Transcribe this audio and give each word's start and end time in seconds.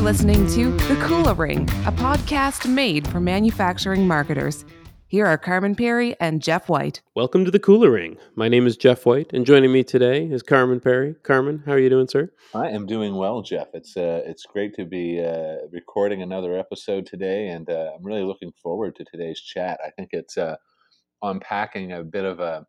You're 0.00 0.06
listening 0.06 0.46
to 0.52 0.70
The 0.88 0.94
Kula 0.94 1.36
Ring, 1.36 1.68
a 1.84 1.92
podcast 1.92 2.66
made 2.66 3.06
for 3.06 3.20
manufacturing 3.20 4.08
marketers. 4.08 4.64
Here 5.08 5.26
are 5.26 5.36
Carman 5.36 5.76
Pirie 5.76 6.16
and 6.20 6.40
Jeff 6.40 6.70
White. 6.70 7.02
Welcome 7.14 7.44
to 7.44 7.50
the 7.50 7.60
Kula 7.60 7.92
Ring. 7.92 8.16
My 8.34 8.48
name 8.48 8.66
is 8.66 8.78
Jeff 8.78 9.04
White, 9.04 9.30
and 9.34 9.44
joining 9.44 9.72
me 9.72 9.84
today 9.84 10.24
is 10.24 10.42
Carman 10.42 10.80
Pirie. 10.80 11.22
Carman, 11.22 11.62
how 11.66 11.72
are 11.72 11.78
you 11.78 11.90
doing, 11.90 12.08
sir? 12.08 12.32
I 12.54 12.70
am 12.70 12.86
doing 12.86 13.14
well, 13.14 13.42
Jeff. 13.42 13.66
It's 13.74 13.94
uh, 13.94 14.22
it's 14.24 14.46
great 14.46 14.74
to 14.76 14.86
be 14.86 15.22
uh, 15.22 15.66
recording 15.70 16.22
another 16.22 16.56
episode 16.56 17.04
today, 17.04 17.48
and 17.48 17.68
uh, 17.68 17.90
I'm 17.94 18.02
really 18.02 18.24
looking 18.24 18.52
forward 18.52 18.96
to 18.96 19.04
today's 19.04 19.42
chat. 19.42 19.78
I 19.86 19.90
think 19.90 20.14
it's 20.14 20.38
uh, 20.38 20.56
unpacking 21.20 21.92
a 21.92 22.02
bit 22.02 22.24
of 22.24 22.40
a, 22.40 22.66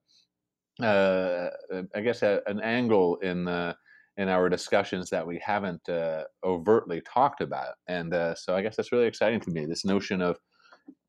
uh, 0.86 1.50
I 1.96 2.02
guess, 2.02 2.24
a, 2.24 2.42
an 2.46 2.60
angle 2.60 3.16
in 3.20 3.46
the 3.46 3.78
in 4.22 4.30
our 4.30 4.50
discussions 4.50 5.10
that 5.10 5.26
we 5.26 5.42
haven't 5.44 5.88
uh, 5.90 6.24
overtly 6.44 7.02
talked 7.02 7.42
about, 7.42 7.74
and 7.88 8.14
so 8.36 8.56
I 8.56 8.62
guess 8.62 8.76
that's 8.76 8.92
really 8.92 9.08
exciting 9.08 9.40
to 9.42 9.52
me. 9.52 9.66
This 9.66 9.86
notion 9.86 10.22
of 10.22 10.38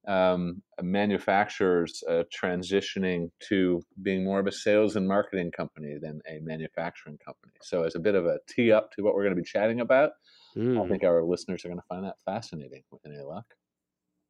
um, 0.08 0.62
manufacturers 0.80 2.02
uh, 2.08 2.24
transitioning 2.34 3.30
to 3.48 3.82
being 4.02 4.24
more 4.24 4.40
of 4.40 4.46
a 4.46 4.52
sales 4.52 4.96
and 4.96 5.06
marketing 5.06 5.52
company 5.52 5.96
than 6.00 6.20
a 6.28 6.40
manufacturing 6.40 7.18
company. 7.24 7.52
So, 7.62 7.84
as 7.84 7.94
a 7.94 8.00
bit 8.00 8.14
of 8.14 8.26
a 8.26 8.38
tee 8.48 8.72
up 8.72 8.90
to 8.92 9.02
what 9.02 9.14
we're 9.14 9.22
going 9.22 9.36
to 9.36 9.40
be 9.40 9.46
chatting 9.46 9.80
about, 9.80 10.12
mm. 10.56 10.82
I 10.82 10.88
think 10.88 11.04
our 11.04 11.22
listeners 11.22 11.64
are 11.64 11.68
going 11.68 11.80
to 11.80 11.86
find 11.88 12.04
that 12.04 12.16
fascinating 12.24 12.82
with 12.90 13.02
any 13.06 13.22
luck. 13.22 13.46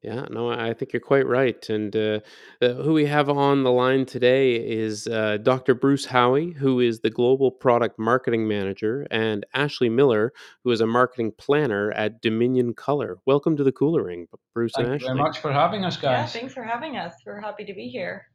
Yeah, 0.02 0.26
no, 0.30 0.50
I 0.50 0.74
think 0.74 0.92
you're 0.92 0.98
quite 0.98 1.28
right. 1.28 1.68
And 1.70 1.94
uh, 1.94 2.20
uh, 2.60 2.72
who 2.74 2.92
we 2.92 3.06
have 3.06 3.28
on 3.28 3.62
the 3.62 3.70
line 3.70 4.04
today 4.04 4.56
is 4.56 5.06
uh, 5.06 5.36
Dr. 5.36 5.76
Bruce 5.76 6.06
Howie, 6.06 6.50
who 6.50 6.80
is 6.80 7.00
the 7.00 7.10
Global 7.10 7.52
Product 7.52 8.00
Marketing 8.00 8.48
Manager, 8.48 9.06
and 9.12 9.46
Ashley 9.54 9.88
Miller, 9.88 10.32
who 10.64 10.72
is 10.72 10.80
a 10.80 10.88
marketing 10.88 11.32
planner 11.38 11.92
at 11.92 12.20
Dominion 12.20 12.74
Colour. 12.74 13.18
Welcome 13.26 13.56
to 13.56 13.62
the 13.62 13.70
Kula 13.70 14.04
Ring, 14.04 14.26
Bruce 14.54 14.72
Thank 14.74 14.86
and 14.86 14.94
Ashley. 14.96 15.06
Thank 15.06 15.18
you 15.18 15.22
very 15.22 15.28
much 15.28 15.38
for 15.38 15.52
having 15.52 15.84
us, 15.84 15.96
guys. 15.96 16.34
Yeah, 16.34 16.40
thanks 16.40 16.54
for 16.54 16.64
having 16.64 16.96
us. 16.96 17.14
We're 17.24 17.40
happy 17.40 17.64
to 17.64 17.74
be 17.74 17.86
here. 17.86 18.26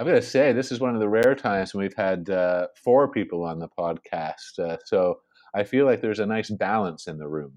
I've 0.00 0.06
got 0.08 0.14
to 0.14 0.22
say, 0.22 0.52
this 0.52 0.72
is 0.72 0.80
one 0.80 0.94
of 0.94 1.00
the 1.00 1.08
rare 1.08 1.36
times 1.36 1.72
when 1.72 1.84
we've 1.84 1.94
had 1.94 2.28
uh, 2.28 2.66
four 2.82 3.06
people 3.06 3.44
on 3.44 3.60
the 3.60 3.68
podcast. 3.68 4.58
Uh, 4.58 4.78
so 4.84 5.20
I 5.54 5.62
feel 5.62 5.86
like 5.86 6.00
there's 6.00 6.18
a 6.18 6.26
nice 6.26 6.50
balance 6.50 7.06
in 7.06 7.18
the 7.18 7.28
room 7.28 7.52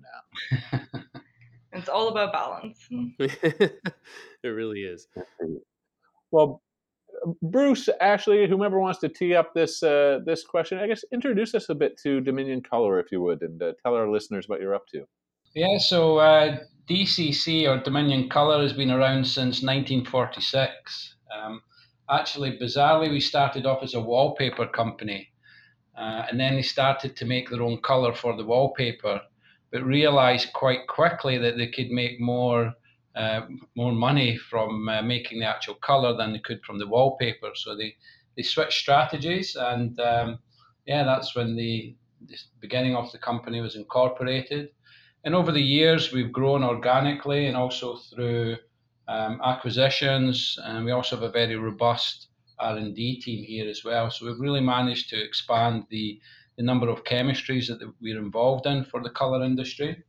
now. 0.52 0.80
It's 1.78 1.90
all 1.90 2.10
about 2.10 2.34
balance. 2.34 2.88
it 3.20 4.48
really 4.48 4.82
is. 4.82 5.08
Well, 6.32 6.62
Bruce, 7.42 7.90
Ashley, 8.02 8.48
whomever 8.48 8.80
wants 8.80 9.00
to 9.00 9.10
tee 9.10 9.36
up 9.36 9.54
this 9.54 9.82
uh, 9.84 10.20
this 10.26 10.44
question, 10.44 10.78
I 10.78 10.88
guess 10.88 11.04
introduce 11.12 11.56
us 11.56 11.70
a 11.70 11.76
bit 11.76 11.98
to 12.04 12.22
Dominion 12.22 12.62
Colour, 12.62 13.00
if 13.00 13.12
you 13.12 13.22
would, 13.22 13.42
and 13.42 13.62
uh, 13.62 13.74
tell 13.84 13.96
our 13.96 14.10
listeners 14.10 14.48
what 14.48 14.62
you're 14.62 14.76
up 14.76 14.88
to. 14.90 15.06
Yeah, 15.56 15.78
so 15.80 16.18
uh, 16.18 16.58
DCC 16.90 17.68
or 17.68 17.82
Dominion 17.82 18.30
Colour 18.30 18.62
has 18.62 18.74
been 18.74 18.92
around 18.92 19.26
since 19.26 19.64
1946. 19.64 21.16
Um, 21.36 21.62
actually, 22.10 22.60
bizarrely, 22.60 23.10
we 23.10 23.20
started 23.20 23.66
off 23.66 23.84
as 23.84 23.94
a 23.94 24.02
wallpaper 24.02 24.68
company, 24.68 25.30
uh, 25.98 26.26
and 26.30 26.40
then 26.40 26.56
they 26.56 26.62
started 26.62 27.16
to 27.16 27.26
make 27.26 27.50
their 27.50 27.64
own 27.64 27.82
color 27.82 28.14
for 28.14 28.38
the 28.38 28.46
wallpaper 28.46 29.22
but 29.72 29.84
realized 29.84 30.54
quite 30.54 30.88
quickly 30.88 31.38
that 31.38 31.58
they 31.58 31.68
could 31.68 31.90
make 31.90 32.20
more 32.20 32.74
uh, 33.16 33.42
more 33.76 33.92
money 33.92 34.38
from 34.38 34.88
uh, 34.88 35.02
making 35.02 35.40
the 35.40 35.46
actual 35.46 35.74
color 35.76 36.16
than 36.16 36.34
they 36.34 36.40
could 36.40 36.64
from 36.64 36.78
the 36.78 36.88
wallpaper. 36.88 37.50
So 37.56 37.76
they 37.76 37.96
they 38.36 38.44
switched 38.44 38.80
strategies, 38.80 39.56
and 39.56 40.00
um, 40.00 40.40
yeah, 40.86 41.04
that's 41.04 41.36
when 41.36 41.56
the, 41.56 41.96
the 42.28 42.38
beginning 42.60 42.96
of 42.96 43.12
the 43.12 43.18
company 43.18 43.60
was 43.60 43.76
incorporated. 43.76 44.70
And 45.24 45.34
over 45.34 45.52
the 45.52 45.62
years, 45.62 46.14
we've 46.14 46.32
grown 46.32 46.64
organically 46.64 47.48
and 47.48 47.58
also 47.58 47.98
through 47.98 48.58
um, 49.08 49.42
acquisitions, 49.44 50.58
and 50.64 50.86
we 50.86 50.92
also 50.92 51.16
have 51.16 51.24
a 51.24 51.32
very 51.32 51.56
robust 51.56 52.28
R&D 52.60 53.22
team 53.22 53.44
here 53.44 53.70
as 53.70 53.84
well. 53.84 54.10
So 54.10 54.26
we've 54.26 54.40
really 54.40 54.62
managed 54.62 55.10
to 55.10 55.24
expand 55.24 55.86
the 55.90 56.20
the 56.58 56.64
number 56.64 56.90
of 56.90 57.04
chemistries 57.04 57.68
that 57.68 57.80
we're 58.02 58.20
involved 58.20 58.66
in 58.66 58.84
for 58.86 59.02
the 59.02 59.12
colour 59.12 59.44
industry. 59.44 60.04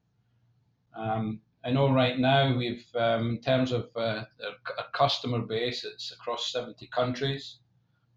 Um, 0.97 1.41
I 1.65 1.71
know 1.71 1.93
right 1.93 2.19
now 2.19 2.57
we've, 2.57 2.87
um, 2.95 3.31
in 3.31 3.41
terms 3.41 3.73
of 3.73 3.89
uh, 3.95 4.25
our, 4.45 4.85
customer 4.95 5.41
base, 5.41 5.85
it's 5.85 6.13
across 6.13 6.51
70 6.51 6.89
countries, 6.89 7.59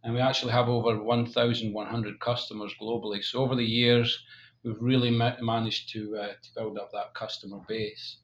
and 0.04 0.14
we 0.14 0.22
actually 0.22 0.54
have 0.54 0.70
over 0.70 1.02
1,100 1.04 2.20
customers 2.20 2.74
globally. 2.82 3.24
So 3.24 3.40
over 3.40 3.56
the 3.56 3.66
years, 3.66 4.24
we've 4.64 4.82
really 4.82 5.12
ma- 5.12 5.36
managed 5.42 5.90
to, 5.94 6.18
uh, 6.18 6.28
to 6.28 6.50
build 6.56 6.78
up 6.78 6.92
that 6.94 7.14
customer 7.14 7.60
base. 7.68 8.18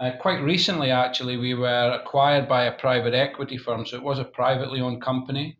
Uh, 0.00 0.12
quite 0.20 0.40
recently, 0.42 0.90
actually, 0.90 1.36
we 1.36 1.54
were 1.54 1.90
acquired 1.90 2.48
by 2.48 2.64
a 2.64 2.78
private 2.78 3.14
equity 3.14 3.58
firm, 3.58 3.84
so 3.84 3.96
it 3.96 4.02
was 4.02 4.18
a 4.18 4.24
privately 4.24 4.80
owned 4.80 5.02
company. 5.02 5.58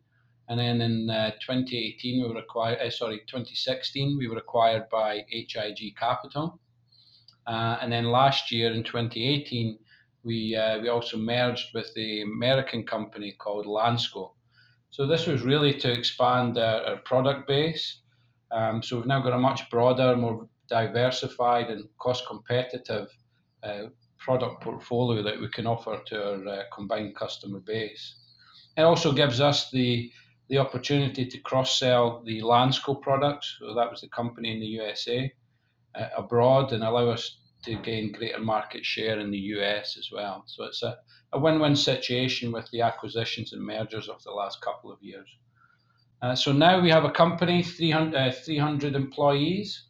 And 0.49 0.59
then 0.59 0.81
in 0.81 1.09
uh, 1.11 1.31
2018, 1.41 2.23
we 2.23 2.27
were 2.27 2.39
acquired, 2.39 2.79
uh, 2.79 2.89
sorry, 2.89 3.19
2016, 3.27 4.17
we 4.17 4.27
were 4.27 4.37
acquired 4.37 4.89
by 4.89 5.23
HIG 5.29 5.95
Capital. 5.95 6.59
Uh, 7.45 7.77
and 7.81 7.91
then 7.91 8.05
last 8.05 8.51
year 8.51 8.73
in 8.73 8.83
2018, 8.83 9.77
we, 10.23 10.55
uh, 10.55 10.79
we 10.79 10.89
also 10.89 11.17
merged 11.17 11.67
with 11.75 11.93
the 11.93 12.23
American 12.23 12.83
company 12.83 13.35
called 13.37 13.67
Lansco. 13.67 14.31
So 14.89 15.05
this 15.05 15.27
was 15.27 15.43
really 15.43 15.73
to 15.75 15.91
expand 15.91 16.57
our, 16.57 16.83
our 16.83 16.97
product 16.97 17.47
base. 17.47 18.01
Um, 18.51 18.81
so 18.81 18.97
we've 18.97 19.05
now 19.05 19.21
got 19.21 19.33
a 19.33 19.37
much 19.37 19.69
broader, 19.69 20.15
more 20.15 20.47
diversified 20.67 21.69
and 21.69 21.87
cost 21.99 22.25
competitive 22.27 23.07
uh, 23.61 23.83
product 24.17 24.63
portfolio 24.63 25.21
that 25.21 25.39
we 25.39 25.47
can 25.49 25.67
offer 25.67 26.01
to 26.07 26.31
our 26.31 26.47
uh, 26.47 26.63
combined 26.73 27.15
customer 27.15 27.59
base. 27.59 28.15
It 28.77 28.81
also 28.81 29.11
gives 29.11 29.39
us 29.39 29.69
the 29.69 30.11
the 30.49 30.57
opportunity 30.57 31.25
to 31.25 31.37
cross 31.39 31.79
sell 31.79 32.23
the 32.25 32.41
Lansco 32.41 32.99
products, 33.01 33.57
so 33.59 33.73
that 33.75 33.89
was 33.89 34.01
the 34.01 34.09
company 34.09 34.51
in 34.51 34.59
the 34.59 34.65
USA, 34.65 35.31
uh, 35.95 36.07
abroad 36.17 36.73
and 36.73 36.83
allow 36.83 37.09
us 37.09 37.39
to 37.63 37.75
gain 37.75 38.11
greater 38.11 38.39
market 38.39 38.85
share 38.85 39.19
in 39.19 39.31
the 39.31 39.37
US 39.37 39.97
as 39.97 40.09
well. 40.11 40.43
So 40.47 40.63
it's 40.65 40.81
a, 40.81 40.97
a 41.33 41.39
win 41.39 41.59
win 41.59 41.75
situation 41.75 42.51
with 42.51 42.69
the 42.71 42.81
acquisitions 42.81 43.53
and 43.53 43.61
mergers 43.61 44.09
of 44.09 44.23
the 44.23 44.31
last 44.31 44.61
couple 44.61 44.91
of 44.91 45.01
years. 45.01 45.27
Uh, 46.21 46.35
so 46.35 46.51
now 46.51 46.81
we 46.81 46.89
have 46.89 47.05
a 47.05 47.11
company, 47.11 47.63
300, 47.63 48.17
uh, 48.17 48.31
300 48.31 48.95
employees. 48.95 49.85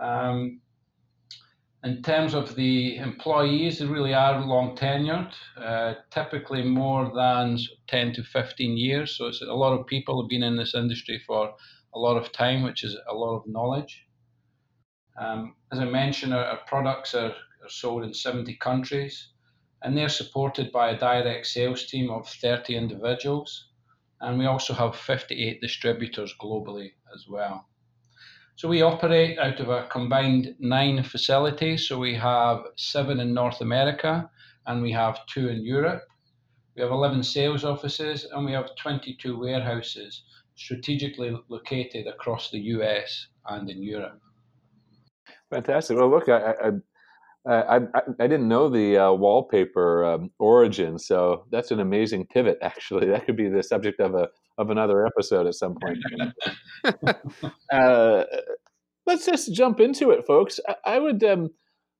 Um, 0.00 0.60
in 1.82 2.02
terms 2.02 2.34
of 2.34 2.54
the 2.56 2.96
employees, 2.96 3.78
they 3.78 3.86
really 3.86 4.12
are 4.12 4.44
long 4.44 4.76
tenured, 4.76 5.32
uh, 5.56 5.94
typically 6.10 6.62
more 6.62 7.10
than 7.14 7.58
10 7.86 8.12
to 8.14 8.22
15 8.22 8.76
years. 8.76 9.16
So 9.16 9.28
it's 9.28 9.40
a 9.40 9.46
lot 9.46 9.72
of 9.72 9.86
people 9.86 10.20
have 10.20 10.28
been 10.28 10.42
in 10.42 10.56
this 10.56 10.74
industry 10.74 11.22
for 11.26 11.54
a 11.94 11.98
lot 11.98 12.18
of 12.18 12.32
time, 12.32 12.62
which 12.62 12.84
is 12.84 12.96
a 13.08 13.14
lot 13.14 13.34
of 13.34 13.46
knowledge. 13.46 14.04
Um, 15.18 15.56
as 15.72 15.78
I 15.78 15.86
mentioned, 15.86 16.34
our, 16.34 16.44
our 16.44 16.60
products 16.66 17.14
are, 17.14 17.30
are, 17.62 17.68
sold 17.68 18.04
in 18.04 18.12
70 18.12 18.56
countries, 18.56 19.32
and 19.82 19.96
they're 19.96 20.08
supported 20.10 20.70
by 20.72 20.90
a 20.90 20.98
direct 20.98 21.46
sales 21.46 21.86
team 21.86 22.10
of 22.10 22.28
30 22.28 22.76
individuals. 22.76 23.68
And 24.20 24.38
we 24.38 24.44
also 24.44 24.74
have 24.74 24.96
58 24.96 25.62
distributors 25.62 26.34
globally 26.38 26.92
as 27.14 27.26
well. 27.26 27.69
So 28.60 28.68
we 28.68 28.82
operate 28.82 29.38
out 29.38 29.58
of 29.58 29.70
a 29.70 29.86
combined 29.90 30.54
nine 30.58 31.02
facilities. 31.02 31.88
So 31.88 31.98
we 31.98 32.14
have 32.16 32.58
seven 32.76 33.18
in 33.18 33.32
North 33.32 33.62
America 33.62 34.30
and 34.66 34.82
we 34.82 34.92
have 34.92 35.24
two 35.24 35.48
in 35.48 35.64
Europe. 35.64 36.02
We 36.76 36.82
have 36.82 36.90
11 36.90 37.22
sales 37.22 37.64
offices 37.64 38.26
and 38.30 38.44
we 38.44 38.52
have 38.52 38.76
22 38.76 39.38
warehouses 39.38 40.24
strategically 40.56 41.34
located 41.48 42.06
across 42.06 42.50
the 42.50 42.58
US 42.76 43.28
and 43.46 43.70
in 43.70 43.82
Europe. 43.82 44.20
Fantastic. 45.48 45.96
Well, 45.96 46.10
look, 46.10 46.28
I, 46.28 46.54
I, 47.46 47.76
I, 47.76 47.80
I, 48.20 48.26
didn't 48.26 48.48
know 48.48 48.68
the 48.68 48.98
uh, 48.98 49.12
wallpaper 49.12 50.04
um, 50.04 50.32
origin, 50.38 50.98
so 50.98 51.46
that's 51.50 51.70
an 51.70 51.80
amazing 51.80 52.26
pivot. 52.26 52.58
Actually, 52.60 53.06
that 53.12 53.24
could 53.24 53.36
be 53.36 53.48
the 53.48 53.62
subject 53.62 54.00
of 54.00 54.14
a 54.14 54.28
of 54.60 54.70
another 54.70 55.06
episode 55.06 55.46
at 55.46 55.54
some 55.54 55.74
point. 55.80 55.98
uh, 57.72 58.24
let's 59.06 59.24
just 59.24 59.54
jump 59.54 59.80
into 59.80 60.10
it, 60.10 60.26
folks. 60.26 60.60
I, 60.68 60.74
I 60.84 60.98
would 60.98 61.24
um, 61.24 61.50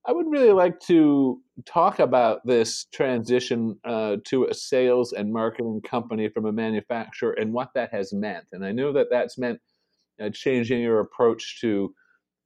I 0.06 0.12
would 0.12 0.26
really 0.30 0.52
like 0.52 0.78
to 0.80 1.40
talk 1.66 1.98
about 1.98 2.46
this 2.46 2.86
transition 2.92 3.78
uh, 3.84 4.16
to 4.26 4.44
a 4.44 4.54
sales 4.54 5.12
and 5.12 5.32
marketing 5.32 5.80
company 5.84 6.28
from 6.28 6.46
a 6.46 6.52
manufacturer 6.52 7.32
and 7.32 7.52
what 7.52 7.70
that 7.74 7.92
has 7.92 8.12
meant. 8.12 8.44
And 8.52 8.64
I 8.64 8.72
know 8.72 8.92
that 8.92 9.08
that's 9.10 9.38
meant 9.38 9.60
uh, 10.22 10.30
changing 10.30 10.80
your 10.82 11.00
approach 11.00 11.60
to 11.60 11.94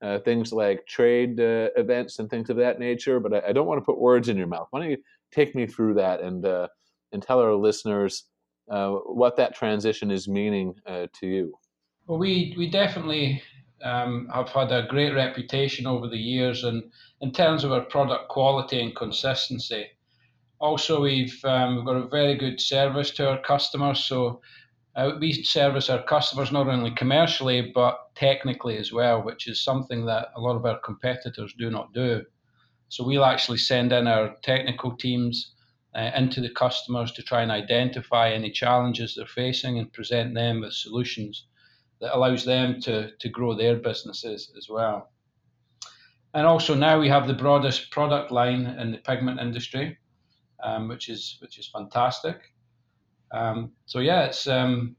uh, 0.02 0.18
things 0.20 0.52
like 0.52 0.86
trade 0.86 1.40
uh, 1.40 1.68
events 1.76 2.18
and 2.18 2.28
things 2.28 2.50
of 2.50 2.56
that 2.56 2.78
nature. 2.78 3.20
But 3.20 3.34
I, 3.34 3.48
I, 3.48 3.52
don't 3.52 3.66
want 3.66 3.80
to 3.80 3.84
put 3.84 4.00
words 4.00 4.28
in 4.28 4.36
your 4.36 4.46
mouth. 4.46 4.66
Why 4.70 4.80
don't 4.80 4.90
you 4.90 4.98
take 5.32 5.54
me 5.54 5.66
through 5.66 5.94
that 5.94 6.20
and 6.20 6.44
uh, 6.44 6.68
and 7.12 7.22
tell 7.22 7.40
our 7.40 7.54
listeners 7.54 8.24
uh, 8.70 8.90
what 8.90 9.36
that 9.36 9.54
transition 9.54 10.10
is 10.10 10.28
meaning 10.28 10.74
uh, 10.86 11.06
to 11.20 11.26
you. 11.26 11.58
Well, 12.06 12.18
we 12.18 12.54
we 12.56 12.68
definitely 12.68 13.42
um, 13.82 14.28
have 14.32 14.48
had 14.48 14.72
a 14.72 14.86
great 14.88 15.14
reputation 15.14 15.86
over 15.86 16.08
the 16.08 16.18
years 16.18 16.64
and 16.64 16.82
in 17.20 17.32
terms 17.32 17.64
of 17.64 17.72
our 17.72 17.82
product 17.82 18.28
quality 18.28 18.80
and 18.80 18.96
consistency. 18.96 19.86
Also, 20.58 21.00
we've, 21.02 21.38
um, 21.44 21.76
we've 21.76 21.84
got 21.84 21.96
a 21.96 22.08
very 22.08 22.36
good 22.36 22.60
service 22.60 23.10
to 23.12 23.28
our 23.28 23.40
customers. 23.42 24.04
So 24.04 24.40
uh, 24.96 25.12
we 25.20 25.32
service 25.32 25.90
our 25.90 26.02
customers 26.02 26.52
not 26.52 26.68
only 26.68 26.92
commercially 26.92 27.72
but 27.74 28.14
technically 28.14 28.78
as 28.78 28.92
well, 28.92 29.22
which 29.22 29.48
is 29.48 29.62
something 29.62 30.06
that 30.06 30.28
a 30.36 30.40
lot 30.40 30.56
of 30.56 30.64
our 30.64 30.78
competitors 30.80 31.54
do 31.58 31.70
not 31.70 31.92
do. 31.92 32.22
So 32.88 33.04
we'll 33.04 33.24
actually 33.24 33.58
send 33.58 33.92
in 33.92 34.06
our 34.06 34.36
technical 34.42 34.96
teams 34.96 35.53
uh, 35.94 36.10
into 36.16 36.40
the 36.40 36.50
customers 36.50 37.12
to 37.12 37.22
try 37.22 37.42
and 37.42 37.52
identify 37.52 38.30
any 38.30 38.50
challenges 38.50 39.14
they're 39.14 39.26
facing 39.26 39.78
and 39.78 39.92
present 39.92 40.34
them 40.34 40.60
with 40.60 40.72
solutions 40.72 41.46
that 42.00 42.14
allows 42.14 42.44
them 42.44 42.80
to, 42.80 43.10
to 43.18 43.28
grow 43.28 43.54
their 43.54 43.76
businesses 43.76 44.52
as 44.56 44.68
well. 44.68 45.10
And 46.34 46.46
also 46.46 46.74
now 46.74 46.98
we 46.98 47.08
have 47.08 47.28
the 47.28 47.34
broadest 47.34 47.90
product 47.90 48.32
line 48.32 48.66
in 48.66 48.90
the 48.90 48.98
pigment 48.98 49.40
industry, 49.40 49.98
um, 50.62 50.88
which 50.88 51.08
is 51.08 51.38
which 51.40 51.58
is 51.58 51.68
fantastic. 51.68 52.36
Um, 53.30 53.72
so 53.86 54.00
yeah, 54.00 54.24
it's 54.24 54.48
um, 54.48 54.96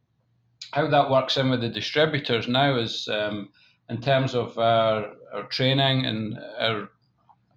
how 0.72 0.88
that 0.90 1.12
works 1.12 1.36
in 1.36 1.50
with 1.50 1.62
the 1.62 1.70
distributors 1.70 2.48
now 2.48 2.78
is 2.78 3.08
um, 3.10 3.50
in 3.90 4.02
terms 4.02 4.34
of 4.34 4.58
our, 4.58 5.12
our 5.34 5.44
training 5.50 6.06
and 6.06 6.40
our 6.60 6.90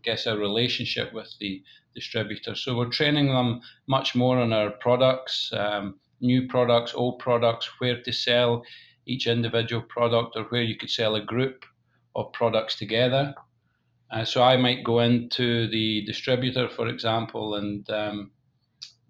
guess 0.08 0.26
our 0.26 0.38
relationship 0.38 1.12
with 1.12 1.30
the 1.38 1.62
distributor. 1.94 2.54
So 2.54 2.76
we're 2.76 2.98
training 3.00 3.28
them 3.28 3.60
much 3.86 4.14
more 4.14 4.38
on 4.38 4.52
our 4.52 4.70
products, 4.70 5.50
um, 5.52 5.84
new 6.20 6.48
products, 6.48 6.92
old 6.94 7.18
products, 7.18 7.66
where 7.78 8.00
to 8.02 8.12
sell 8.12 8.62
each 9.06 9.26
individual 9.26 9.82
product 9.82 10.30
or 10.36 10.44
where 10.44 10.62
you 10.62 10.76
could 10.76 10.90
sell 10.90 11.14
a 11.16 11.28
group 11.34 11.64
of 12.14 12.32
products 12.32 12.74
together. 12.76 13.34
Uh, 14.10 14.24
so 14.24 14.42
I 14.42 14.56
might 14.56 14.82
go 14.82 15.00
into 15.00 15.68
the 15.68 16.04
distributor, 16.06 16.68
for 16.68 16.88
example, 16.88 17.56
and 17.56 17.88
um, 17.90 18.30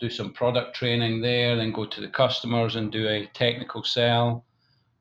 do 0.01 0.11
some 0.11 0.33
product 0.33 0.75
training 0.75 1.23
there, 1.23 1.57
then 1.57 1.73
go 1.73 1.87
to 1.87 2.01
the 2.01 2.09
customers 2.23 2.75
and 2.75 2.91
do 2.91 3.07
a 3.07 3.31
technical 3.35 3.85
sell. 3.85 4.45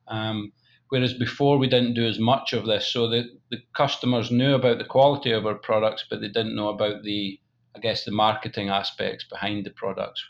Um, 0.07 0.51
whereas 0.89 1.13
before 1.13 1.57
we 1.57 1.67
didn't 1.67 1.93
do 1.93 2.05
as 2.05 2.19
much 2.19 2.53
of 2.53 2.65
this, 2.65 2.87
so 2.91 3.07
that 3.09 3.25
the 3.51 3.57
customers 3.73 4.31
knew 4.31 4.55
about 4.55 4.77
the 4.77 4.85
quality 4.85 5.31
of 5.31 5.45
our 5.45 5.55
products, 5.55 6.05
but 6.09 6.21
they 6.21 6.27
didn't 6.27 6.55
know 6.55 6.69
about 6.69 7.03
the, 7.03 7.39
I 7.75 7.79
guess, 7.79 8.05
the 8.05 8.11
marketing 8.11 8.69
aspects 8.69 9.25
behind 9.25 9.65
the 9.65 9.71
products. 9.71 10.23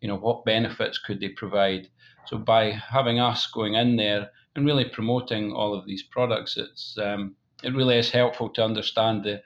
You 0.00 0.08
know, 0.08 0.16
what 0.16 0.44
benefits 0.44 0.98
could 0.98 1.20
they 1.20 1.28
provide? 1.28 1.88
So 2.26 2.38
by 2.38 2.70
having 2.70 3.20
us 3.20 3.46
going 3.46 3.74
in 3.74 3.96
there 3.96 4.30
and 4.54 4.66
really 4.66 4.84
promoting 4.84 5.52
all 5.52 5.74
of 5.74 5.86
these 5.86 6.02
products, 6.02 6.56
it's 6.56 6.96
um, 6.98 7.34
it 7.62 7.74
really 7.74 7.96
is 7.96 8.10
helpful 8.10 8.48
to 8.50 8.64
understand 8.64 9.24
the 9.24 9.42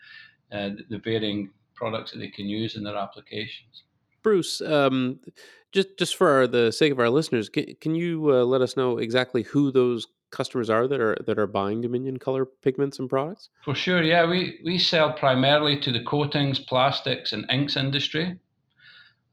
uh, 0.52 0.70
the 0.88 0.98
varying 0.98 1.50
products 1.74 2.12
that 2.12 2.18
they 2.18 2.28
can 2.28 2.46
use 2.46 2.76
in 2.76 2.82
their 2.82 2.96
applications. 2.96 3.84
Bruce, 4.22 4.60
um, 4.60 5.20
just 5.72 5.96
just 5.98 6.16
for 6.16 6.46
the 6.46 6.72
sake 6.72 6.92
of 6.92 6.98
our 6.98 7.10
listeners, 7.10 7.48
can, 7.48 7.66
can 7.80 7.94
you 7.94 8.30
uh, 8.32 8.44
let 8.44 8.62
us 8.62 8.76
know 8.76 8.98
exactly 8.98 9.42
who 9.42 9.70
those 9.70 10.06
customers 10.30 10.70
are 10.70 10.86
that 10.88 11.00
are 11.00 11.16
that 11.26 11.38
are 11.38 11.46
buying 11.46 11.80
Dominion 11.80 12.18
Colour 12.18 12.44
pigments 12.44 12.98
and 12.98 13.08
products? 13.08 13.48
For 13.64 13.74
sure, 13.74 14.02
yeah, 14.02 14.28
we 14.28 14.60
we 14.64 14.78
sell 14.78 15.12
primarily 15.12 15.78
to 15.80 15.92
the 15.92 16.04
coatings, 16.04 16.58
plastics, 16.58 17.32
and 17.32 17.46
inks 17.50 17.76
industry. 17.76 18.38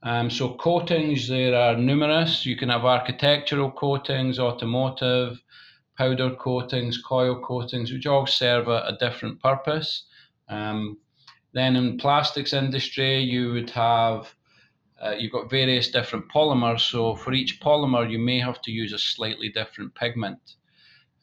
Um, 0.04 0.30
so 0.30 0.56
coatings, 0.56 1.30
there 1.30 1.56
are 1.56 1.78
numerous. 1.78 2.46
You 2.46 2.58
can 2.58 2.70
have 2.70 2.84
architectural 2.84 3.72
coatings, 3.72 4.38
automotive, 4.38 5.42
powder 5.98 6.36
coatings, 6.36 7.02
coil 7.02 7.42
coatings, 7.42 7.92
which 7.92 8.06
all 8.06 8.28
serve 8.28 8.68
a, 8.68 8.84
a 8.88 8.98
different 9.00 9.42
purpose. 9.42 10.06
Um, 10.50 10.98
then 11.54 11.76
in 11.76 11.98
plastics 11.98 12.52
industry, 12.52 13.20
you 13.20 13.54
would 13.54 13.70
have 13.70 14.36
uh, 15.04 15.16
you've 15.18 15.32
got 15.32 15.50
various 15.50 15.90
different 15.90 16.30
polymers. 16.30 16.82
So 16.90 17.16
for 17.16 17.34
each 17.34 17.60
polymer, 17.60 18.10
you 18.10 18.20
may 18.20 18.40
have 18.40 18.62
to 18.62 18.72
use 18.72 18.94
a 18.94 19.00
slightly 19.00 19.50
different 19.50 19.94
pigment. 19.96 20.40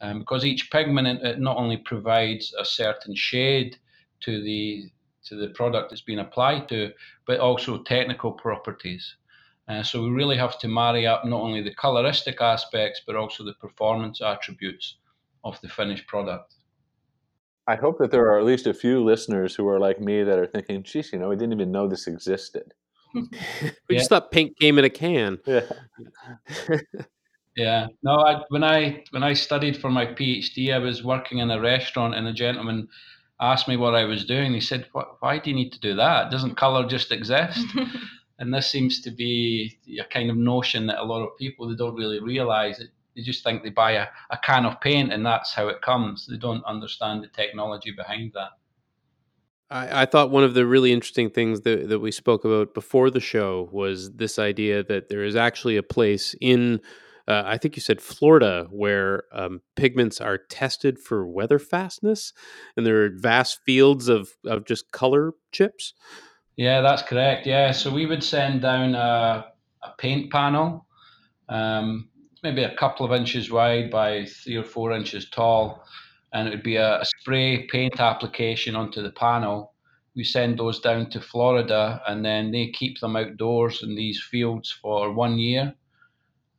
Um, 0.03 0.21
because 0.21 0.47
each 0.47 0.71
pigment 0.71 1.23
it 1.23 1.41
not 1.41 1.59
only 1.59 1.77
provides 1.77 2.55
a 2.59 2.65
certain 2.65 3.15
shade 3.15 3.77
to 4.21 4.43
the 4.43 4.91
to 5.25 5.37
the 5.37 5.49
product 5.49 5.93
it's 5.93 6.01
been 6.01 6.21
applied 6.21 6.69
to, 6.71 6.93
but 7.27 7.41
also 7.41 7.83
technical 7.83 8.33
properties. 8.33 9.17
Uh, 9.69 9.83
so 9.83 10.03
we 10.03 10.11
really 10.11 10.37
have 10.37 10.59
to 10.59 10.69
marry 10.69 11.07
up 11.07 11.25
not 11.25 11.41
only 11.41 11.63
the 11.63 11.75
coloristic 11.75 12.41
aspects, 12.41 13.03
but 13.07 13.15
also 13.15 13.45
the 13.45 13.53
performance 13.55 14.21
attributes 14.23 14.97
of 15.45 15.61
the 15.61 15.69
finished 15.69 16.07
product. 16.07 16.55
I 17.67 17.77
hope 17.77 17.99
that 17.99 18.11
there 18.11 18.27
are 18.29 18.39
at 18.39 18.45
least 18.45 18.67
a 18.67 18.75
few 18.75 19.05
listeners 19.05 19.55
who 19.55 19.69
are 19.69 19.79
like 19.79 20.01
me 20.01 20.25
that 20.25 20.39
are 20.39 20.47
thinking, 20.47 20.83
geez, 20.83 21.13
you 21.13 21.19
know, 21.19 21.29
we 21.29 21.37
didn't 21.37 21.53
even 21.53 21.71
know 21.71 21.87
this 21.87 22.09
existed. 22.09 22.75
we 23.15 23.29
yeah. 23.89 23.99
just 23.99 24.09
thought 24.09 24.33
paint 24.33 24.59
came 24.59 24.79
in 24.79 24.85
a 24.85 24.91
can. 24.91 25.39
Yeah. 25.47 25.61
yeah. 27.57 27.87
No, 28.03 28.21
I, 28.21 28.43
when 28.49 28.65
I 28.65 29.05
when 29.11 29.23
I 29.23 29.33
studied 29.35 29.77
for 29.77 29.91
my 29.91 30.07
PhD, 30.07 30.73
I 30.73 30.79
was 30.79 31.05
working 31.05 31.39
in 31.39 31.51
a 31.51 31.61
restaurant, 31.61 32.15
and 32.15 32.27
a 32.27 32.33
gentleman 32.33 32.89
asked 33.41 33.69
me 33.69 33.77
what 33.77 33.95
I 33.95 34.05
was 34.05 34.25
doing. 34.25 34.53
He 34.53 34.61
said, 34.61 34.87
"Why 34.93 35.39
do 35.39 35.51
you 35.51 35.57
need 35.57 35.73
to 35.73 35.81
do 35.81 35.95
that? 35.97 36.31
Doesn't 36.31 36.57
color 36.57 36.87
just 36.87 37.13
exist?" 37.13 37.67
and 38.41 38.53
this 38.53 38.71
seems 38.71 39.03
to 39.03 39.11
be 39.11 39.79
a 40.01 40.05
kind 40.05 40.31
of 40.31 40.37
notion 40.37 40.87
that 40.87 41.01
a 41.01 41.05
lot 41.05 41.23
of 41.23 41.37
people 41.39 41.69
they 41.69 41.77
don't 41.77 41.95
really 41.95 42.21
realize 42.21 42.81
it. 42.81 42.89
They 43.15 43.23
just 43.23 43.45
think 43.45 43.63
they 43.63 43.71
buy 43.71 43.93
a, 43.93 44.07
a 44.31 44.39
can 44.39 44.65
of 44.65 44.81
paint 44.81 45.13
and 45.13 45.25
that's 45.25 45.53
how 45.53 45.69
it 45.69 45.83
comes. 45.83 46.27
They 46.27 46.39
don't 46.39 46.65
understand 46.65 47.23
the 47.23 47.29
technology 47.29 47.93
behind 47.93 48.33
that. 48.33 48.51
I, 49.71 50.03
I 50.03 50.07
thought 50.07 50.31
one 50.31 50.43
of 50.43 50.55
the 50.55 50.65
really 50.65 50.91
interesting 50.91 51.29
things 51.29 51.61
that, 51.63 51.89
that 51.91 51.99
we 51.99 52.13
spoke 52.13 52.45
about 52.45 52.73
before 52.73 53.11
the 53.11 53.21
show 53.21 53.69
was 53.73 54.13
this 54.13 54.39
idea 54.39 54.83
that 54.85 55.11
there 55.11 55.23
is 55.23 55.37
actually 55.37 55.77
a 55.77 55.83
place 55.83 56.35
in 56.41 56.81
uh, 57.31 57.45
I 57.47 57.59
think 57.59 57.77
you 57.77 57.81
said 57.81 58.01
Florida, 58.01 58.67
where 58.73 59.23
um, 59.33 59.61
pigments 59.77 60.21
are 60.21 60.37
tested 60.37 60.99
for 60.99 61.25
weather 61.25 61.61
fastness, 61.61 62.33
and 62.77 62.85
there 62.85 63.05
are 63.05 63.11
vast 63.15 63.61
fields 63.65 64.09
of, 64.09 64.31
of 64.45 64.65
just 64.65 64.91
color 64.91 65.35
chips. 65.53 65.95
Yeah, 66.57 66.81
that's 66.81 67.03
correct. 67.03 67.47
Yeah, 67.47 67.71
so 67.71 67.89
we 67.89 68.05
would 68.05 68.25
send 68.25 68.63
down 68.63 68.97
a, 68.97 69.47
a 69.85 69.91
paint 69.97 70.33
panel, 70.33 70.89
um, 71.49 72.09
maybe 72.43 72.65
a 72.65 72.75
couple 72.75 73.07
of 73.07 73.13
inches 73.13 73.49
wide 73.49 73.93
by 73.93 74.25
three 74.25 74.57
or 74.57 74.65
four 74.65 74.91
inches 74.91 75.31
tall, 75.31 75.85
and 76.33 76.49
it 76.49 76.51
would 76.51 76.65
be 76.65 76.77
a, 76.77 77.01
a 77.01 77.05
spray 77.21 77.69
paint 77.69 78.01
application 78.01 78.75
onto 78.75 79.03
the 79.03 79.13
panel. 79.13 79.73
We 80.17 80.25
send 80.25 80.59
those 80.59 80.81
down 80.81 81.11
to 81.11 81.21
Florida, 81.21 82.03
and 82.09 82.25
then 82.25 82.51
they 82.51 82.73
keep 82.73 82.99
them 82.99 83.15
outdoors 83.15 83.85
in 83.85 83.95
these 83.95 84.21
fields 84.21 84.77
for 84.83 85.13
one 85.13 85.39
year 85.39 85.77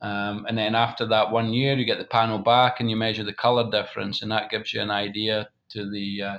um, 0.02 0.46
and 0.48 0.58
then 0.58 0.74
after 0.74 1.06
that 1.06 1.30
one 1.30 1.52
year, 1.52 1.76
you 1.76 1.84
get 1.84 1.98
the 1.98 2.04
panel 2.04 2.38
back 2.38 2.80
and 2.80 2.90
you 2.90 2.96
measure 2.96 3.22
the 3.22 3.32
color 3.32 3.70
difference, 3.70 4.20
and 4.20 4.30
that 4.32 4.50
gives 4.50 4.74
you 4.74 4.80
an 4.80 4.90
idea 4.90 5.48
to 5.70 5.88
the 5.88 6.22
uh, 6.22 6.38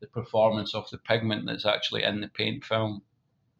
the 0.00 0.06
performance 0.06 0.74
of 0.74 0.88
the 0.90 0.98
pigment 0.98 1.44
that's 1.44 1.66
actually 1.66 2.04
in 2.04 2.20
the 2.20 2.28
paint 2.28 2.64
film. 2.64 3.02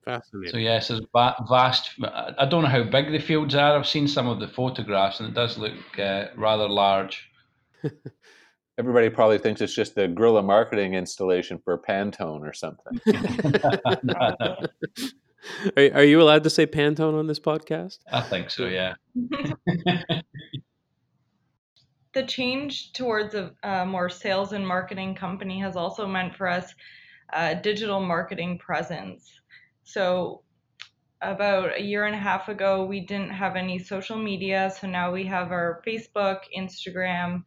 Fascinating. 0.04 0.52
So 0.52 0.56
yes, 0.56 0.88
there's 0.88 1.00
vast. 1.12 1.90
I 2.02 2.46
don't 2.48 2.62
know 2.62 2.68
how 2.68 2.84
big 2.84 3.10
the 3.10 3.18
fields 3.18 3.56
are. 3.56 3.76
I've 3.76 3.88
seen 3.88 4.06
some 4.06 4.28
of 4.28 4.38
the 4.38 4.48
photographs, 4.48 5.18
and 5.18 5.28
it 5.28 5.34
does 5.34 5.58
look 5.58 5.74
uh, 5.98 6.26
rather 6.36 6.68
large. 6.68 7.28
Everybody 8.78 9.10
probably 9.10 9.38
thinks 9.38 9.60
it's 9.60 9.74
just 9.74 9.96
the 9.96 10.08
guerrilla 10.08 10.42
marketing 10.42 10.94
installation 10.94 11.58
for 11.58 11.76
Pantone 11.76 12.48
or 12.48 12.54
something. 12.54 13.00
Are, 15.76 15.90
are 15.94 16.04
you 16.04 16.20
allowed 16.20 16.44
to 16.44 16.50
say 16.50 16.66
Pantone 16.66 17.18
on 17.18 17.26
this 17.26 17.40
podcast? 17.40 17.98
I 18.12 18.20
think 18.20 18.50
so, 18.50 18.66
yeah. 18.66 18.94
the 22.12 22.24
change 22.26 22.92
towards 22.92 23.34
a, 23.34 23.52
a, 23.62 23.86
more 23.86 24.08
sales 24.08 24.52
and 24.52 24.66
marketing 24.66 25.14
company 25.14 25.60
has 25.60 25.76
also 25.76 26.06
meant 26.06 26.36
for 26.36 26.48
us 26.48 26.74
a 27.32 27.54
digital 27.54 28.00
marketing 28.00 28.58
presence. 28.58 29.40
So, 29.84 30.42
about 31.22 31.78
a 31.78 31.82
year 31.82 32.06
and 32.06 32.14
a 32.14 32.18
half 32.18 32.48
ago, 32.48 32.84
we 32.84 33.00
didn't 33.00 33.30
have 33.30 33.54
any 33.54 33.78
social 33.78 34.16
media. 34.16 34.72
So 34.80 34.86
now 34.86 35.12
we 35.12 35.26
have 35.26 35.50
our 35.52 35.82
Facebook, 35.86 36.38
Instagram, 36.56 37.44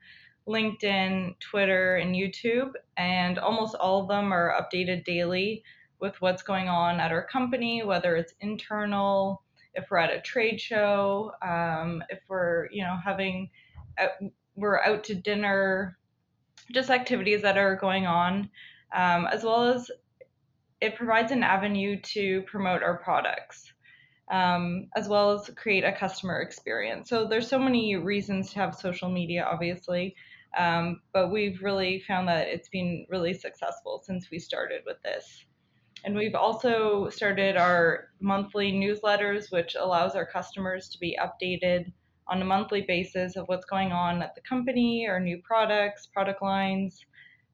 LinkedIn, 0.47 1.39
Twitter, 1.39 1.95
and 1.95 2.15
YouTube, 2.15 2.71
and 2.97 3.39
almost 3.39 3.75
all 3.75 4.03
of 4.03 4.09
them 4.09 4.31
are 4.31 4.55
updated 4.61 5.05
daily 5.05 5.63
with 6.03 6.15
what's 6.21 6.43
going 6.43 6.69
on 6.69 6.99
at 6.99 7.11
our 7.11 7.25
company, 7.37 7.75
whether 7.91 8.11
it's 8.15 8.35
internal, 8.41 9.41
if 9.73 9.83
we're 9.89 10.03
at 10.05 10.17
a 10.17 10.21
trade 10.21 10.59
show, 10.59 11.31
um, 11.41 11.89
if 12.09 12.19
we're, 12.29 12.67
you 12.71 12.83
know, 12.83 12.97
having, 13.03 13.49
uh, 13.97 14.07
we're 14.55 14.81
out 14.89 15.03
to 15.05 15.15
dinner, 15.15 15.97
just 16.71 16.89
activities 16.89 17.41
that 17.41 17.57
are 17.57 17.75
going 17.75 18.05
on, 18.05 18.49
um, 19.01 19.27
as 19.35 19.43
well 19.43 19.63
as 19.73 19.89
it 20.79 20.95
provides 20.95 21.31
an 21.31 21.43
avenue 21.43 21.99
to 22.13 22.43
promote 22.43 22.83
our 22.83 22.97
products. 22.97 23.73
Um, 24.31 24.87
as 24.95 25.07
well 25.09 25.31
as 25.31 25.51
create 25.63 25.83
a 25.83 25.91
customer 25.91 26.39
experience. 26.41 27.09
So 27.09 27.27
there's 27.27 27.49
so 27.49 27.59
many 27.59 27.97
reasons 27.97 28.51
to 28.51 28.59
have 28.59 28.73
social 28.73 29.09
media, 29.09 29.43
obviously, 29.53 30.15
Um, 30.57 31.01
but 31.13 31.31
we've 31.31 31.61
really 31.61 31.99
found 32.07 32.27
that 32.27 32.47
it's 32.47 32.69
been 32.69 33.05
really 33.09 33.33
successful 33.33 34.01
since 34.07 34.29
we 34.31 34.39
started 34.39 34.81
with 34.85 35.01
this. 35.03 35.45
And 36.03 36.15
we've 36.15 36.35
also 36.35 37.09
started 37.09 37.55
our 37.55 38.09
monthly 38.19 38.73
newsletters, 38.73 39.51
which 39.51 39.75
allows 39.79 40.15
our 40.15 40.25
customers 40.25 40.89
to 40.89 40.99
be 40.99 41.17
updated 41.17 41.91
on 42.27 42.41
a 42.41 42.45
monthly 42.45 42.81
basis 42.81 43.35
of 43.35 43.47
what's 43.47 43.65
going 43.65 43.91
on 43.91 44.21
at 44.21 44.35
the 44.35 44.41
company, 44.41 45.07
our 45.07 45.19
new 45.19 45.41
products, 45.43 46.07
product 46.07 46.41
lines, 46.41 47.05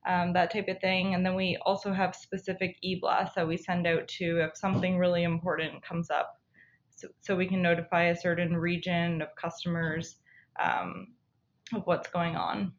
um, 0.08 0.34
that 0.34 0.52
type 0.52 0.68
of 0.68 0.80
thing. 0.80 1.14
And 1.14 1.26
then 1.26 1.36
we 1.36 1.58
also 1.66 1.94
have 1.94 2.16
specific 2.16 2.78
e 2.82 2.96
blasts 3.00 3.36
that 3.36 3.48
we 3.48 3.58
send 3.58 3.86
out 3.86 4.08
to 4.20 4.40
if 4.40 4.58
something 4.58 4.98
really 4.98 5.24
important 5.24 5.84
comes 5.84 6.10
up. 6.10 6.40
So, 6.96 7.08
so 7.22 7.36
we 7.36 7.48
can 7.48 7.62
notify 7.62 8.06
a 8.06 8.16
certain 8.16 8.58
region 8.58 9.22
of 9.22 9.30
customers 9.40 10.16
um, 10.60 11.08
of 11.74 11.84
what's 11.86 12.10
going 12.10 12.36
on. 12.36 12.74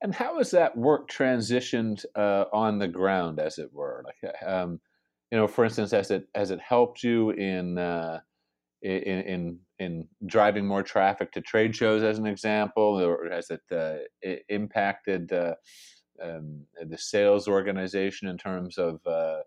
And 0.00 0.14
how 0.14 0.38
has 0.38 0.50
that 0.52 0.76
work 0.76 1.10
transitioned 1.10 2.04
uh, 2.14 2.44
on 2.52 2.78
the 2.78 2.88
ground, 2.88 3.40
as 3.40 3.58
it 3.58 3.72
were? 3.72 4.04
Like, 4.04 4.34
um, 4.46 4.80
you 5.32 5.38
know, 5.38 5.46
for 5.48 5.64
instance, 5.64 5.90
has 5.90 6.10
it 6.10 6.28
has 6.34 6.50
it 6.50 6.60
helped 6.60 7.02
you 7.02 7.30
in 7.30 7.78
uh, 7.78 8.20
in 8.82 9.20
in 9.22 9.58
in 9.78 10.08
driving 10.26 10.66
more 10.66 10.82
traffic 10.82 11.32
to 11.32 11.40
trade 11.40 11.74
shows, 11.74 12.02
as 12.02 12.18
an 12.18 12.26
example, 12.26 13.00
or 13.00 13.28
has 13.30 13.50
it 13.50 13.60
uh, 13.72 13.98
impacted 14.48 15.32
uh, 15.32 15.54
um, 16.22 16.64
the 16.88 16.98
sales 16.98 17.48
organization 17.48 18.28
in 18.28 18.38
terms 18.38 18.78
of 18.78 19.00
uh, 19.06 19.40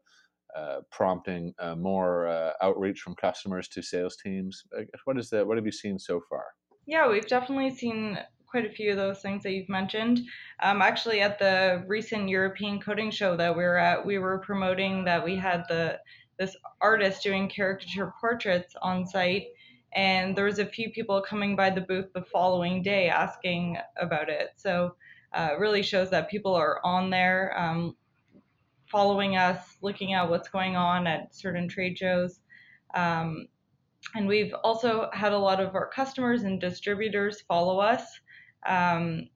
uh, 0.56 0.82
prompting 0.92 1.54
uh, 1.60 1.76
more 1.76 2.28
uh, 2.28 2.52
outreach 2.62 3.02
from 3.02 3.16
customers 3.16 3.68
to 3.70 3.82
sales 3.82 4.18
teams? 4.18 4.64
What 5.06 5.18
is 5.18 5.30
that? 5.30 5.48
What 5.48 5.58
have 5.58 5.66
you 5.66 5.72
seen 5.72 5.98
so 5.98 6.22
far? 6.30 6.44
Yeah, 6.86 7.10
we've 7.10 7.28
definitely 7.28 7.70
seen 7.70 8.18
quite 8.52 8.66
a 8.66 8.70
few 8.70 8.92
of 8.92 8.98
those 8.98 9.22
things 9.22 9.42
that 9.44 9.54
you've 9.54 9.70
mentioned. 9.70 10.20
Um, 10.62 10.82
actually, 10.82 11.22
at 11.22 11.40
the 11.40 11.84
recent 11.88 12.28
European 12.28 12.80
Coatings 12.80 13.16
Show 13.16 13.38
that 13.38 13.56
we 13.56 13.64
were 13.64 13.78
at, 13.78 14.06
we 14.06 14.20
were 14.20 14.40
promoting 14.40 15.06
that 15.06 15.24
we 15.24 15.38
had 15.38 15.64
the 15.70 15.98
this 16.38 16.56
artist 16.82 17.24
doing 17.24 17.48
caricature 17.48 18.14
portraits 18.20 18.76
on 18.82 19.06
site, 19.08 19.46
and 19.94 20.36
there 20.36 20.46
was 20.46 20.60
a 20.60 20.66
few 20.66 20.90
people 20.90 21.22
coming 21.22 21.56
by 21.56 21.70
the 21.70 21.82
booth 21.82 22.12
the 22.14 22.24
following 22.24 22.84
day 22.84 23.10
asking 23.10 23.78
about 23.98 24.28
it. 24.30 24.50
So 24.58 24.96
uh, 25.34 25.52
really 25.58 25.84
shows 25.84 26.10
that 26.10 26.30
people 26.30 26.56
are 26.56 26.82
on 26.84 27.10
there, 27.10 27.58
um, 27.58 27.96
following 28.88 29.38
us, 29.38 29.78
looking 29.82 30.14
at 30.14 30.30
what's 30.30 30.50
going 30.50 30.76
on 30.76 31.08
at 31.08 31.34
certain 31.34 31.70
trade 31.70 31.98
shows. 31.98 32.40
Um, 32.94 33.48
and 34.16 34.28
we've 34.28 34.54
also 34.64 35.10
had 35.14 35.32
a 35.32 35.38
lot 35.38 35.62
of 35.62 35.76
our 35.76 35.88
customers 35.88 36.44
and 36.44 36.60
distributors 36.60 37.42
follow 37.42 37.80
us. 37.80 38.20
Um, 38.66 39.30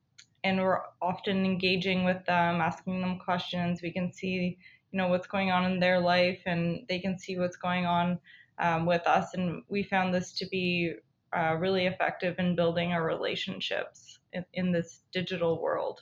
and 0.44 0.60
we're 0.60 0.82
often 1.02 1.46
engaging 1.46 2.04
with 2.04 2.24
them, 2.26 2.62
asking 2.62 3.02
them 3.02 3.18
questions. 3.18 3.82
We 3.82 3.92
can 3.92 4.14
see, 4.14 4.58
you 4.92 4.98
know, 4.98 5.08
what's 5.08 5.28
going 5.28 5.52
on 5.52 5.72
in 5.72 5.80
their 5.80 6.00
life, 6.00 6.42
and 6.46 6.86
they 6.88 7.00
can 7.00 7.18
see 7.18 7.38
what's 7.40 7.58
going 7.58 7.86
on 7.86 8.20
um, 8.60 8.86
with 8.86 9.06
us. 9.08 9.34
And 9.34 9.64
we 9.70 9.84
found 9.84 10.14
this 10.14 10.32
to 10.34 10.48
be 10.48 10.94
uh, 11.36 11.56
really 11.56 11.88
effective 11.88 12.36
in 12.38 12.56
building 12.56 12.94
our 12.94 13.04
relationships 13.04 14.20
in, 14.34 14.46
in 14.54 14.72
this 14.72 15.02
digital 15.12 15.62
world. 15.62 16.02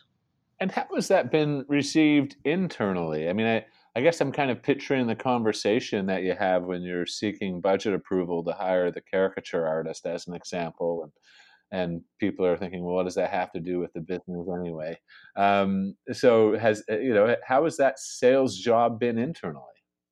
And 0.59 0.71
how 0.71 0.87
has 0.93 1.07
that 1.07 1.31
been 1.31 1.65
received 1.67 2.35
internally? 2.45 3.29
I 3.29 3.33
mean, 3.33 3.47
I, 3.47 3.65
I 3.95 4.01
guess 4.01 4.21
I'm 4.21 4.31
kind 4.31 4.51
of 4.51 4.61
picturing 4.61 5.07
the 5.07 5.15
conversation 5.15 6.05
that 6.07 6.23
you 6.23 6.35
have 6.37 6.63
when 6.63 6.81
you're 6.81 7.05
seeking 7.05 7.61
budget 7.61 7.93
approval 7.93 8.43
to 8.43 8.53
hire 8.53 8.91
the 8.91 9.01
caricature 9.01 9.67
artist, 9.67 10.05
as 10.05 10.27
an 10.27 10.33
example, 10.33 11.03
and 11.03 11.11
and 11.73 12.01
people 12.19 12.45
are 12.45 12.55
thinking, 12.55 12.85
well, 12.85 12.93
what 12.93 13.05
does 13.05 13.15
that 13.15 13.31
have 13.31 13.51
to 13.51 13.59
do 13.59 13.79
with 13.79 13.91
the 13.93 13.99
business 13.99 14.47
anyway? 14.47 14.97
Um, 15.35 15.95
so, 16.11 16.55
has 16.57 16.83
you 16.87 17.15
know, 17.15 17.35
how 17.45 17.63
has 17.63 17.77
that 17.77 17.97
sales 17.97 18.57
job 18.57 18.99
been 18.99 19.17
internally? 19.17 19.65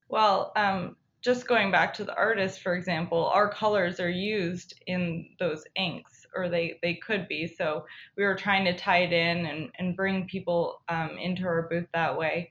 Well, 0.10 0.52
um, 0.56 0.96
just 1.22 1.48
going 1.48 1.72
back 1.72 1.94
to 1.94 2.04
the 2.04 2.16
artist, 2.16 2.62
for 2.62 2.74
example, 2.74 3.28
our 3.28 3.48
colors 3.48 4.00
are 4.00 4.10
used 4.10 4.74
in 4.88 5.28
those 5.40 5.64
inks, 5.76 6.26
or 6.36 6.50
they, 6.50 6.80
they 6.82 6.96
could 6.96 7.28
be. 7.28 7.46
So 7.46 7.86
we 8.18 8.24
were 8.24 8.36
trying 8.36 8.66
to 8.66 8.76
tie 8.76 9.04
it 9.04 9.14
in 9.14 9.46
and, 9.46 9.70
and 9.78 9.96
bring 9.96 10.26
people 10.26 10.82
um, 10.90 11.12
into 11.22 11.46
our 11.46 11.68
booth 11.70 11.88
that 11.94 12.18
way. 12.18 12.50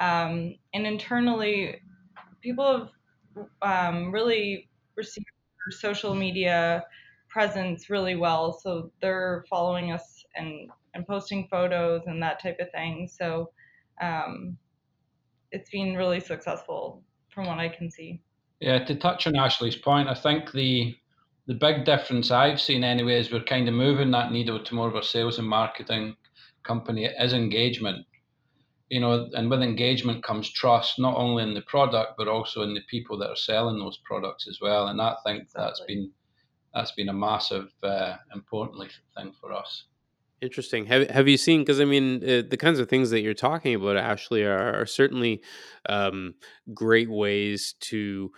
Um, 0.00 0.56
and 0.74 0.84
internally, 0.84 1.80
people 2.42 2.90
have 3.32 3.92
um, 3.94 4.10
really 4.10 4.68
received 4.96 5.26
social 5.70 6.14
media 6.14 6.84
presence 7.28 7.90
really 7.90 8.16
well. 8.16 8.52
So 8.52 8.90
they're 9.00 9.44
following 9.48 9.92
us 9.92 10.24
and, 10.36 10.70
and 10.94 11.06
posting 11.06 11.48
photos 11.50 12.02
and 12.06 12.22
that 12.22 12.42
type 12.42 12.58
of 12.60 12.70
thing. 12.72 13.08
So 13.10 13.50
um, 14.00 14.56
it's 15.52 15.70
been 15.70 15.96
really 15.96 16.20
successful 16.20 17.02
from 17.28 17.46
what 17.46 17.58
I 17.58 17.68
can 17.68 17.90
see. 17.90 18.20
Yeah, 18.60 18.84
to 18.84 18.94
touch 18.94 19.26
on 19.26 19.36
Ashley's 19.36 19.76
point, 19.76 20.08
I 20.08 20.14
think 20.14 20.52
the 20.52 20.96
the 21.46 21.54
big 21.54 21.86
difference 21.86 22.30
I've 22.30 22.60
seen 22.60 22.84
anyway 22.84 23.18
is 23.18 23.32
we're 23.32 23.42
kind 23.42 23.68
of 23.68 23.74
moving 23.74 24.10
that 24.10 24.32
needle 24.32 24.62
to 24.62 24.74
more 24.74 24.86
of 24.86 24.96
a 24.96 25.02
sales 25.02 25.38
and 25.38 25.48
marketing 25.48 26.14
company 26.62 27.06
is 27.06 27.32
engagement. 27.32 28.04
You 28.90 29.00
know, 29.00 29.30
and 29.32 29.48
with 29.48 29.62
engagement 29.62 30.22
comes 30.22 30.52
trust, 30.52 30.98
not 30.98 31.16
only 31.16 31.42
in 31.44 31.54
the 31.54 31.62
product 31.62 32.14
but 32.18 32.28
also 32.28 32.62
in 32.62 32.74
the 32.74 32.82
people 32.90 33.16
that 33.18 33.30
are 33.30 33.36
selling 33.36 33.78
those 33.78 33.98
products 34.04 34.46
as 34.46 34.58
well. 34.60 34.88
And 34.88 35.00
I 35.00 35.14
think 35.24 35.44
exactly. 35.44 35.62
that's 35.62 35.80
been 35.86 36.10
that's 36.78 36.92
been 36.92 37.08
a 37.08 37.12
massive, 37.12 37.72
uh, 37.82 38.14
importantly 38.32 38.88
thing 39.16 39.32
for 39.40 39.52
us. 39.52 39.84
Interesting. 40.40 40.86
Have 40.86 41.10
Have 41.10 41.26
you 41.26 41.36
seen? 41.36 41.62
Because 41.62 41.80
I 41.80 41.84
mean, 41.84 42.22
uh, 42.22 42.42
the 42.48 42.56
kinds 42.56 42.78
of 42.78 42.88
things 42.88 43.10
that 43.10 43.22
you're 43.22 43.34
talking 43.34 43.74
about, 43.74 43.96
Ashley, 43.96 44.44
are, 44.44 44.80
are 44.80 44.86
certainly 44.86 45.42
um, 45.88 46.34
great 46.72 47.10
ways 47.10 47.74
to 47.80 48.30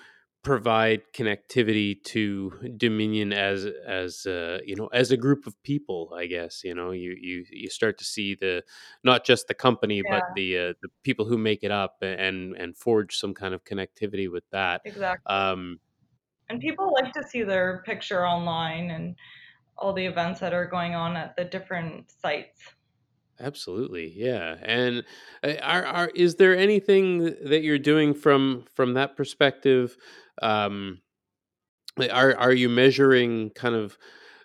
provide 0.43 1.03
connectivity 1.13 2.03
to 2.05 2.53
Dominion 2.79 3.35
as 3.35 3.67
as 3.87 4.25
uh, 4.25 4.61
you 4.65 4.77
know 4.77 4.87
as 4.87 5.11
a 5.11 5.19
group 5.19 5.47
of 5.47 5.63
people. 5.63 6.15
I 6.17 6.25
guess 6.25 6.63
you 6.65 6.75
know 6.75 6.93
you 6.93 7.15
you 7.21 7.45
you 7.51 7.69
start 7.69 7.99
to 7.99 8.05
see 8.05 8.35
the 8.35 8.65
not 9.05 9.27
just 9.27 9.49
the 9.49 9.55
company, 9.55 10.01
yeah. 10.03 10.11
but 10.11 10.23
the 10.35 10.59
uh, 10.59 10.73
the 10.81 10.89
people 11.03 11.27
who 11.27 11.37
make 11.37 11.63
it 11.63 11.71
up, 11.71 11.99
and 12.01 12.57
and 12.57 12.75
forge 12.75 13.19
some 13.19 13.35
kind 13.35 13.53
of 13.53 13.63
connectivity 13.65 14.33
with 14.33 14.45
that. 14.53 14.81
Exactly. 14.87 15.31
Um, 15.31 15.81
and 16.51 16.61
people 16.61 16.93
like 17.01 17.13
to 17.15 17.23
see 17.27 17.43
their 17.43 17.83
picture 17.87 18.27
online 18.27 18.91
and 18.91 19.15
all 19.79 19.93
the 19.95 20.05
events 20.05 20.41
that 20.41 20.53
are 20.53 20.67
going 20.67 20.95
on 20.95 21.17
at 21.17 21.37
the 21.37 21.45
different 21.45 22.11
sites. 22.21 22.61
Absolutely, 23.39 24.13
yeah. 24.15 24.57
And 24.63 25.05
uh, 25.43 25.55
are, 25.63 25.87
are 25.87 26.11
is 26.15 26.35
there 26.35 26.55
anything 26.55 27.25
that 27.45 27.63
you're 27.63 27.79
doing 27.79 28.13
from 28.13 28.65
from 28.75 28.95
that 28.95 29.17
perspective? 29.17 29.97
Um, 30.43 31.01
are 31.99 32.37
are 32.37 32.53
you 32.53 32.69
measuring 32.69 33.51
kind 33.51 33.75
of 33.75 33.97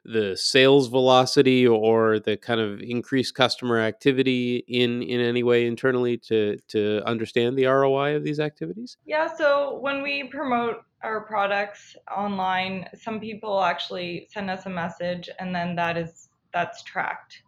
the 0.05 0.38
sales 0.38 0.88
velocity 0.88 1.65
or 1.67 2.19
the 2.19 2.38
kind 2.38 2.59
of 2.59 2.79
increased 2.81 3.33
customer 3.33 3.79
activity 3.79 4.63
in 4.67 5.01
in 5.01 5.19
any 5.19 5.43
way 5.43 5.65
internally 5.65 6.17
to 6.17 6.57
to 6.67 7.01
understand 7.05 7.57
the 7.57 7.65
ROI 7.65 8.15
of 8.15 8.24
these 8.24 8.39
activities? 8.39 8.97
Yeah, 9.05 9.27
so 9.35 9.79
when 9.81 10.03
we 10.03 10.25
promote 10.25 10.83
our 11.03 11.21
products 11.21 11.95
online, 12.15 12.88
some 12.95 13.19
people 13.19 13.63
actually 13.63 14.27
send 14.31 14.50
us 14.50 14.65
a 14.65 14.69
message 14.69 15.29
and 15.39 15.53
then 15.53 15.75
that 15.75 15.97
is 15.97 16.29
that's 16.53 16.83
tracked. 16.83 17.41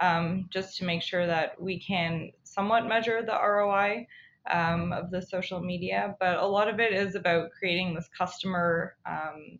Um, 0.00 0.46
just 0.50 0.76
to 0.78 0.84
make 0.84 1.02
sure 1.02 1.26
that 1.26 1.60
we 1.60 1.80
can 1.80 2.30
somewhat 2.44 2.86
measure 2.86 3.20
the 3.20 3.32
ROI 3.32 4.06
um, 4.48 4.92
of 4.92 5.10
the 5.10 5.20
social 5.20 5.60
media, 5.60 6.14
but 6.20 6.38
a 6.38 6.46
lot 6.46 6.68
of 6.68 6.78
it 6.78 6.92
is 6.92 7.16
about 7.16 7.50
creating 7.50 7.94
this 7.94 8.08
customer 8.16 8.96
um, 9.06 9.58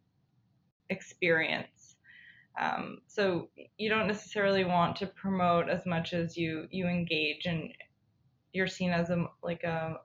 experience 0.91 1.78
um, 2.59 2.99
so 3.07 3.49
you 3.77 3.89
don't 3.89 4.07
necessarily 4.07 4.65
want 4.65 4.97
to 4.97 5.07
promote 5.07 5.69
as 5.69 5.87
much 5.87 6.13
as 6.13 6.37
you 6.37 6.67
you 6.71 6.87
engage, 6.87 7.47
and 7.47 7.73
you're 8.53 8.67
seen 8.67 8.91
as 8.91 9.11
a 9.11 9.27
like 9.43 9.63
a 9.63 9.97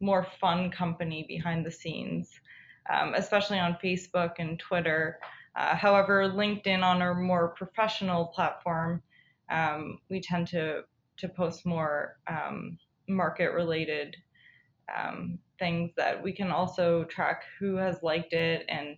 more 0.00 0.26
fun 0.40 0.70
company 0.70 1.24
behind 1.28 1.64
the 1.64 1.70
scenes, 1.70 2.30
um, 2.92 3.14
especially 3.14 3.58
on 3.58 3.78
Facebook 3.82 4.32
and 4.38 4.58
Twitter. 4.58 5.18
Uh, 5.56 5.74
however, 5.74 6.28
LinkedIn 6.28 6.82
on 6.82 7.02
a 7.02 7.14
more 7.14 7.48
professional 7.48 8.26
platform, 8.26 9.02
um, 9.50 9.98
we 10.10 10.20
tend 10.20 10.46
to 10.48 10.82
to 11.16 11.28
post 11.28 11.66
more 11.66 12.18
um, 12.28 12.78
market 13.08 13.52
related 13.52 14.16
um, 14.96 15.38
things 15.58 15.90
that 15.96 16.22
we 16.22 16.32
can 16.32 16.50
also 16.50 17.04
track 17.04 17.44
who 17.58 17.76
has 17.76 18.02
liked 18.02 18.32
it 18.32 18.64
and 18.68 18.96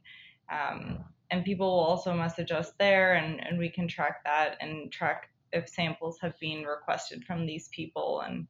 um, 0.51 1.05
and 1.33 1.45
people 1.45 1.67
will 1.67 1.85
also 1.85 2.13
message 2.13 2.53
us 2.53 2.73
there 2.79 3.15
and, 3.15 3.45
and 3.45 3.59
we 3.59 3.71
can 3.71 3.89
track 3.89 4.23
that 4.25 4.57
and 4.61 4.93
track 4.93 5.31
if 5.53 5.69
samples 5.69 6.19
have 6.21 6.39
been 6.39 6.63
requested 6.63 7.25
from 7.25 7.47
these 7.47 7.69
people 7.73 8.21
and 8.21 8.47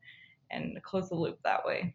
and 0.50 0.82
close 0.82 1.08
the 1.08 1.14
loop 1.14 1.38
that 1.44 1.64
way 1.64 1.94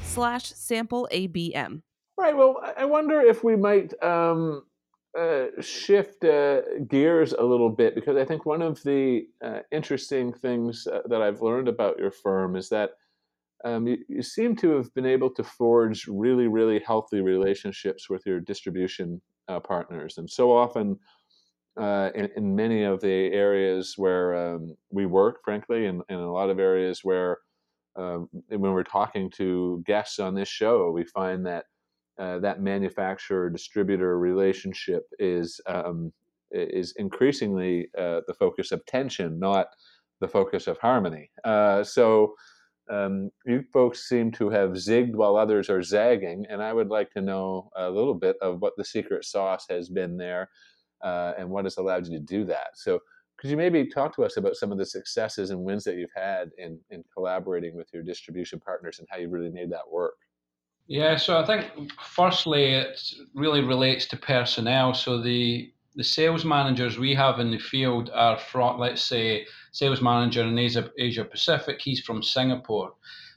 slash 0.03 0.45
sample 0.45 1.07
ABM. 1.11 1.81
Right. 2.17 2.35
Well, 2.35 2.61
I 2.77 2.85
wonder 2.85 3.21
if 3.21 3.43
we 3.43 3.55
might 3.55 3.93
um, 4.03 4.63
uh, 5.17 5.45
shift 5.59 6.23
uh, 6.23 6.61
gears 6.87 7.33
a 7.33 7.43
little 7.43 7.69
bit 7.69 7.95
because 7.95 8.15
I 8.15 8.25
think 8.25 8.45
one 8.45 8.61
of 8.61 8.81
the 8.83 9.27
uh, 9.43 9.59
interesting 9.71 10.31
things 10.31 10.87
uh, 10.87 11.01
that 11.07 11.21
I've 11.21 11.41
learned 11.41 11.67
about 11.67 11.99
your 11.99 12.11
firm 12.11 12.55
is 12.55 12.69
that 12.69 12.91
um, 13.63 13.87
you, 13.87 13.97
you, 14.07 14.21
seem 14.21 14.55
to 14.57 14.71
have 14.71 14.93
been 14.93 15.05
able 15.05 15.29
to 15.31 15.43
forge 15.43 16.07
really, 16.07 16.47
really 16.47 16.79
healthy 16.79 17.21
relationships 17.21 18.09
with 18.09 18.25
your 18.25 18.39
distribution 18.39 19.21
uh, 19.47 19.59
partners. 19.59 20.17
And 20.17 20.29
so 20.29 20.55
often, 20.55 20.97
uh, 21.79 22.09
in, 22.15 22.29
in, 22.35 22.55
many 22.55 22.83
of 22.83 23.01
the 23.01 23.31
areas 23.33 23.95
where 23.97 24.55
um, 24.55 24.75
we 24.89 25.05
work, 25.05 25.39
frankly, 25.43 25.85
and, 25.85 26.01
in 26.09 26.15
a 26.15 26.31
lot 26.31 26.49
of 26.49 26.59
areas 26.59 27.01
where 27.03 27.37
um, 27.95 28.29
when 28.47 28.71
we're 28.71 28.83
talking 28.83 29.29
to 29.31 29.83
guests 29.85 30.19
on 30.19 30.35
this 30.35 30.49
show, 30.49 30.91
we 30.91 31.03
find 31.03 31.45
that 31.45 31.65
uh, 32.19 32.39
that 32.39 32.61
manufacturer 32.61 33.49
distributor 33.49 34.17
relationship 34.19 35.03
is 35.19 35.59
um, 35.65 36.11
is 36.51 36.93
increasingly 36.97 37.87
uh, 37.97 38.21
the 38.27 38.33
focus 38.33 38.71
of 38.71 38.85
tension, 38.85 39.39
not 39.39 39.67
the 40.19 40.27
focus 40.27 40.67
of 40.67 40.77
harmony. 40.77 41.31
Uh, 41.43 41.83
so 41.83 42.35
um, 42.89 43.31
you 43.45 43.63
folks 43.73 44.07
seem 44.07 44.31
to 44.31 44.49
have 44.49 44.71
zigged 44.71 45.15
while 45.15 45.35
others 45.35 45.69
are 45.69 45.81
zagging, 45.81 46.45
and 46.49 46.61
I 46.61 46.73
would 46.73 46.89
like 46.89 47.11
to 47.11 47.21
know 47.21 47.69
a 47.75 47.89
little 47.89 48.13
bit 48.13 48.35
of 48.41 48.61
what 48.61 48.73
the 48.77 48.85
secret 48.85 49.25
sauce 49.25 49.65
has 49.69 49.89
been 49.89 50.17
there 50.17 50.49
uh, 51.01 51.33
and 51.37 51.49
what 51.49 51.65
has 51.65 51.77
allowed 51.77 52.07
you 52.07 52.19
to 52.19 52.23
do 52.23 52.45
that. 52.45 52.71
So 52.75 52.99
could 53.41 53.49
you 53.49 53.57
maybe 53.57 53.87
talk 53.87 54.15
to 54.15 54.23
us 54.23 54.37
about 54.37 54.55
some 54.55 54.71
of 54.71 54.77
the 54.77 54.85
successes 54.85 55.49
and 55.49 55.63
wins 55.63 55.83
that 55.83 55.95
you've 55.95 56.13
had 56.15 56.51
in, 56.59 56.79
in 56.91 57.03
collaborating 57.11 57.75
with 57.75 57.87
your 57.91 58.03
distribution 58.03 58.59
partners 58.59 58.99
and 58.99 59.07
how 59.09 59.17
you 59.17 59.29
really 59.29 59.49
made 59.49 59.71
that 59.71 59.89
work? 59.91 60.13
Yeah, 60.85 61.17
so 61.17 61.39
I 61.39 61.45
think 61.47 61.91
firstly 61.99 62.73
it 62.73 63.01
really 63.33 63.61
relates 63.61 64.05
to 64.07 64.17
personnel. 64.17 64.93
So 64.93 65.19
the 65.21 65.73
the 65.95 66.03
sales 66.03 66.45
managers 66.45 66.97
we 66.97 67.13
have 67.15 67.39
in 67.39 67.51
the 67.51 67.57
field 67.57 68.11
are 68.13 68.37
from, 68.37 68.79
let's 68.79 69.03
say, 69.03 69.45
sales 69.73 70.01
manager 70.01 70.41
in 70.43 70.57
Asia, 70.57 70.89
Asia 70.97 71.25
Pacific. 71.25 71.81
He's 71.81 71.99
from 71.99 72.23
Singapore, 72.23 72.93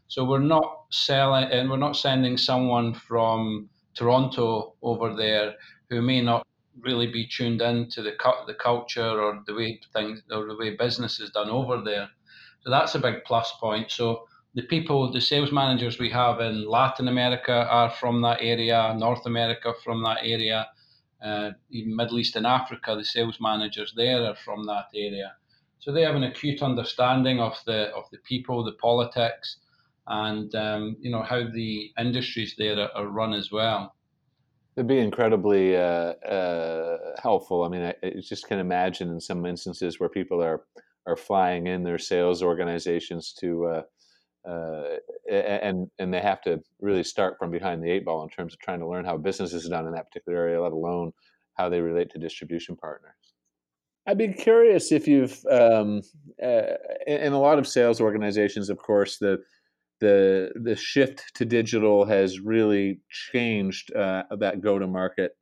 so 0.06 0.25
we're 0.25 0.38
not 0.38 0.84
selling 0.90 1.44
and 1.50 1.68
we're 1.70 1.78
not 1.78 1.96
sending 1.96 2.37
someone 2.37 2.92
from 2.94 3.70
Toronto 3.94 4.75
over 4.82 5.14
there 5.16 5.54
who 5.88 6.02
may 6.02 6.20
not 6.20 6.46
really 6.81 7.07
be 7.07 7.26
tuned 7.26 7.62
in 7.62 7.88
to 7.90 8.02
the 8.02 8.14
the 8.47 8.54
culture 8.54 9.21
or 9.21 9.43
the 9.47 9.54
way 9.54 9.81
things 9.93 10.23
or 10.31 10.47
the 10.47 10.57
way 10.57 10.76
business 10.76 11.21
is 11.21 11.31
done 11.31 11.50
over 11.50 11.81
there. 11.83 12.09
So 12.62 12.71
that's 12.71 12.95
a 12.95 12.99
big 12.99 13.25
plus 13.25 13.52
point. 13.61 13.90
So 13.90 14.25
the 14.54 14.62
people, 14.62 15.12
the 15.12 15.21
sales 15.21 15.52
managers 15.52 15.99
we 15.99 16.11
have 16.11 16.40
in 16.40 16.69
Latin 16.69 17.09
America 17.09 17.52
are 17.52 17.90
from 17.90 18.23
that 18.23 18.38
area, 18.40 18.95
North 18.97 19.26
America 19.26 19.75
from 19.85 20.02
that 20.04 20.19
area, 20.23 20.69
uh, 21.23 21.50
even 21.71 21.97
Middle 21.97 22.19
East 22.19 22.37
and 22.37 22.47
Africa, 22.47 22.95
the 22.95 23.04
sales 23.04 23.38
managers 23.40 23.93
there 23.97 24.25
are 24.25 24.37
from 24.37 24.64
that 24.66 24.87
area. 24.95 25.34
So 25.80 25.93
they 25.93 26.02
have 26.02 26.15
an 26.15 26.25
acute 26.25 26.63
understanding 26.63 27.41
of 27.41 27.54
the 27.67 27.91
of 27.95 28.04
the 28.10 28.19
people, 28.19 28.65
the 28.65 28.73
politics, 28.73 29.58
and 30.06 30.54
um, 30.54 30.97
you 31.00 31.10
know 31.10 31.23
how 31.23 31.49
the 31.50 31.93
industries 31.99 32.54
there 32.56 32.78
are, 32.78 32.91
are 32.95 33.06
run 33.06 33.34
as 33.34 33.50
well. 33.50 33.94
It'd 34.76 34.89
be 34.89 34.99
incredibly 34.99 35.76
uh, 35.76 36.15
uh, 36.26 36.99
helpful. 37.23 37.63
I 37.63 37.69
mean, 37.69 37.82
I, 37.82 37.95
I, 38.02 38.13
just 38.21 38.49
can 38.49 38.58
imagine 38.58 39.08
in 39.08 39.21
some 39.21 39.47
instances 39.47 40.00
where 40.00 40.08
people 40.08 40.43
are 40.43 40.65
are 41.06 41.17
flying 41.17 41.67
in 41.69 41.84
their 41.84 41.99
sales 41.99 42.43
organizations 42.43 43.34
to, 43.39 43.67
uh, 43.67 43.82
uh 44.49 44.97
and 45.30 45.89
and 45.99 46.13
they 46.13 46.21
have 46.21 46.41
to 46.43 46.60
really 46.80 47.04
start 47.04 47.37
from 47.39 47.50
behind 47.50 47.84
the 47.84 47.91
eight 47.91 48.04
ball 48.04 48.23
in 48.25 48.28
terms 48.30 48.52
of 48.52 48.58
trying 48.58 48.80
to 48.80 48.89
learn 48.89 49.04
how 49.04 49.17
business 49.17 49.52
is 49.52 49.69
done 49.69 49.87
in 49.87 49.93
that 49.93 50.10
particular 50.10 50.39
area, 50.39 50.60
let 50.60 50.73
alone 50.73 51.13
how 51.54 51.69
they 51.69 51.80
relate 51.80 52.10
to 52.10 52.19
distribution 52.19 52.75
partners. 52.75 53.15
I'd 54.06 54.19
be 54.19 54.28
curious 54.28 54.93
if 54.93 55.08
you've, 55.08 55.43
um, 55.50 56.02
uh, 56.43 56.75
in 57.06 57.32
a 57.32 57.41
lot 57.41 57.58
of 57.58 57.67
sales 57.67 58.00
organizations, 58.00 58.69
of 58.69 58.76
course, 58.76 59.19
the 59.19 59.39
the 60.00 60.50
the 60.54 60.76
shift 60.76 61.23
to 61.35 61.45
digital 61.45 62.04
has 62.04 62.41
really 62.41 63.00
changed 63.11 63.95
uh, 63.95 64.25
that 64.39 64.61
go 64.61 64.78
to 64.78 64.87
market 64.87 65.33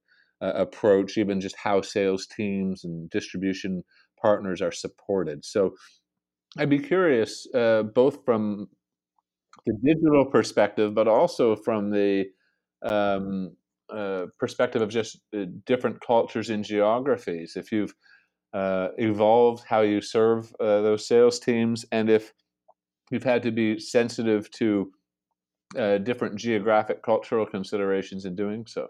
uh, 0.40 0.52
approach, 0.54 1.16
even 1.18 1.40
just 1.40 1.56
how 1.56 1.80
sales 1.80 2.26
teams 2.26 2.84
and 2.84 3.08
distribution 3.10 3.82
partners 4.20 4.60
are 4.60 4.72
supported. 4.72 5.44
So, 5.44 5.74
I'd 6.58 6.70
be 6.70 6.78
curious, 6.78 7.46
uh, 7.54 7.82
both 7.82 8.24
from 8.24 8.68
the 9.66 9.74
digital 9.82 10.26
perspective, 10.26 10.94
but 10.94 11.08
also 11.08 11.56
from 11.56 11.90
the 11.90 12.26
um, 12.82 13.56
uh, 13.92 14.26
perspective 14.38 14.82
of 14.82 14.88
just 14.88 15.20
uh, 15.36 15.44
different 15.66 16.00
cultures 16.00 16.50
and 16.50 16.64
geographies. 16.64 17.56
If 17.56 17.72
you've 17.72 17.94
uh, 18.52 18.88
evolved 18.98 19.64
how 19.66 19.80
you 19.80 20.00
serve 20.00 20.52
those 20.58 21.06
sales 21.06 21.38
teams, 21.38 21.84
and 21.90 22.10
if 22.10 22.32
we've 23.12 23.22
had 23.22 23.42
to 23.42 23.52
be 23.52 23.78
sensitive 23.78 24.50
to 24.50 24.90
uh, 25.78 25.98
different 25.98 26.36
geographic 26.36 27.02
cultural 27.02 27.46
considerations 27.46 28.24
in 28.24 28.34
doing 28.34 28.66
so. 28.66 28.88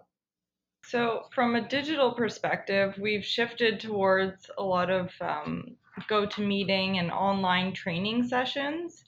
So, 0.85 1.25
from 1.33 1.55
a 1.55 1.69
digital 1.69 2.13
perspective, 2.13 2.95
we've 2.99 3.25
shifted 3.25 3.79
towards 3.79 4.51
a 4.59 4.63
lot 4.63 4.91
of 4.91 5.11
um, 5.21 5.77
GoToMeeting 6.09 6.99
and 6.99 7.11
online 7.11 7.73
training 7.73 8.27
sessions. 8.27 9.05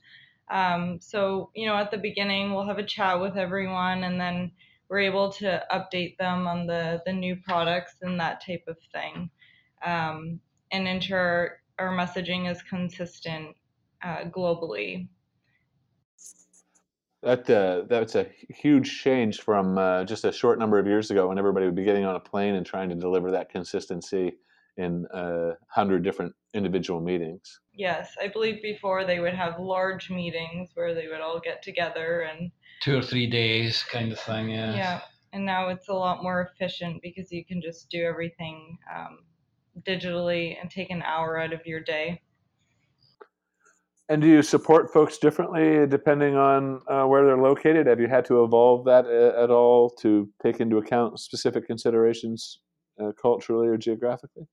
Um, 0.51 0.99
so, 1.01 1.51
you 1.55 1.67
know, 1.67 1.77
at 1.77 1.91
the 1.91 1.99
beginning, 1.99 2.53
we'll 2.53 2.67
have 2.67 2.79
a 2.79 2.85
chat 2.85 3.21
with 3.21 3.37
everyone 3.37 4.05
and 4.05 4.21
then 4.21 4.53
we're 4.89 5.01
able 5.01 5.33
to 5.33 5.65
update 5.73 6.17
them 6.19 6.47
on 6.47 6.67
the, 6.67 7.03
the 7.07 7.13
new 7.13 7.37
products 7.37 7.95
and 8.03 8.21
that 8.21 8.45
type 8.45 8.65
of 8.69 8.77
thing 8.93 9.31
um, 9.85 10.39
and 10.71 10.87
ensure 10.87 11.61
our 11.79 11.91
messaging 11.91 12.49
is 12.49 12.63
consistent 12.63 13.57
uh, 14.05 14.25
globally. 14.25 15.09
That 17.23 17.49
uh, 17.49 17.85
that's 17.89 18.17
a 18.17 18.27
huge 18.51 19.01
change 19.03 19.41
from 19.41 19.79
uh, 19.79 20.05
just 20.05 20.25
a 20.25 20.33
short 20.33 20.59
number 20.59 20.79
of 20.79 20.87
years 20.87 21.11
ago 21.11 21.29
when 21.29 21.39
everybody 21.39 21.65
would 21.65 21.75
be 21.75 21.85
getting 21.85 22.05
on 22.05 22.17
a 22.17 22.21
plane 22.21 22.55
and 22.55 22.67
trying 22.67 22.91
to 22.91 22.95
deliver 22.95 23.31
that 23.31 23.49
consistency 23.49 24.35
in 24.77 25.07
a 25.15 25.17
uh, 25.17 25.55
hundred 25.69 26.05
different 26.05 26.35
individual 26.53 27.01
meetings. 27.01 27.61
Yes, 27.73 28.13
I 28.21 28.29
believe 28.29 28.61
before 28.61 29.05
they 29.05 29.21
would 29.21 29.33
have 29.33 29.59
large 29.59 30.11
meetings 30.11 30.71
where 30.75 30.95
they 30.95 31.09
would 31.09 31.21
all 31.21 31.41
get 31.41 31.63
together 31.63 32.21
and 32.31 32.51
two 32.83 32.99
or 32.99 33.03
three 33.03 33.27
days 33.27 33.83
kind 33.85 34.13
of 34.13 34.21
thing. 34.21 34.51
Yeah. 34.51 34.75
Yeah, 34.75 35.01
and 35.33 35.47
now 35.47 35.69
it's 35.69 35.89
a 35.89 35.95
lot 35.95 36.23
more 36.23 36.43
efficient 36.53 37.01
because 37.03 37.33
you 37.33 37.45
can 37.45 37.63
just 37.63 37.89
do 37.89 38.05
everything 38.05 38.77
um, 38.95 39.21
digitally 39.87 40.57
and 40.61 40.71
take 40.71 40.91
an 40.91 41.03
hour 41.03 41.39
out 41.39 41.55
of 41.55 41.65
your 41.65 41.81
day. 41.81 42.21
And 44.09 44.21
do 44.21 44.29
you 44.29 44.43
support 44.43 44.93
folks 44.93 45.17
differently 45.17 45.87
depending 45.87 46.37
on 46.37 46.83
uh, 46.89 47.05
where 47.05 47.25
they're 47.25 47.41
located? 47.41 47.87
Have 47.87 48.01
you 48.01 48.09
had 48.09 48.27
to 48.27 48.45
evolve 48.45 48.85
that 48.85 49.07
uh, 49.07 49.43
at 49.43 49.51
all 49.51 49.89
to 50.01 50.29
take 50.43 50.61
into 50.61 50.77
account 50.77 51.19
specific 51.19 51.67
considerations 51.67 52.61
uh, 53.03 53.13
culturally 53.21 53.67
or 53.67 53.79
geographically? 53.79 54.47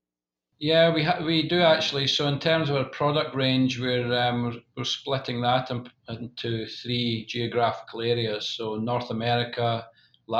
Yeah, 0.58 0.94
we 0.94 1.02
ha- 1.02 1.22
we 1.22 1.48
do 1.48 1.60
actually. 1.60 2.06
So 2.06 2.28
in 2.28 2.38
terms 2.38 2.70
of 2.70 2.76
our 2.76 2.84
product 2.84 3.34
range, 3.34 3.78
we're 3.78 4.14
um, 4.14 4.62
we're, 4.76 4.84
splitting 4.84 5.42
that 5.42 5.70
in, 5.70 5.86
into 6.08 6.66
three 6.66 7.26
geographical 7.28 8.00
areas. 8.00 8.48
So 8.48 8.76
North 8.76 9.10
America, 9.10 9.84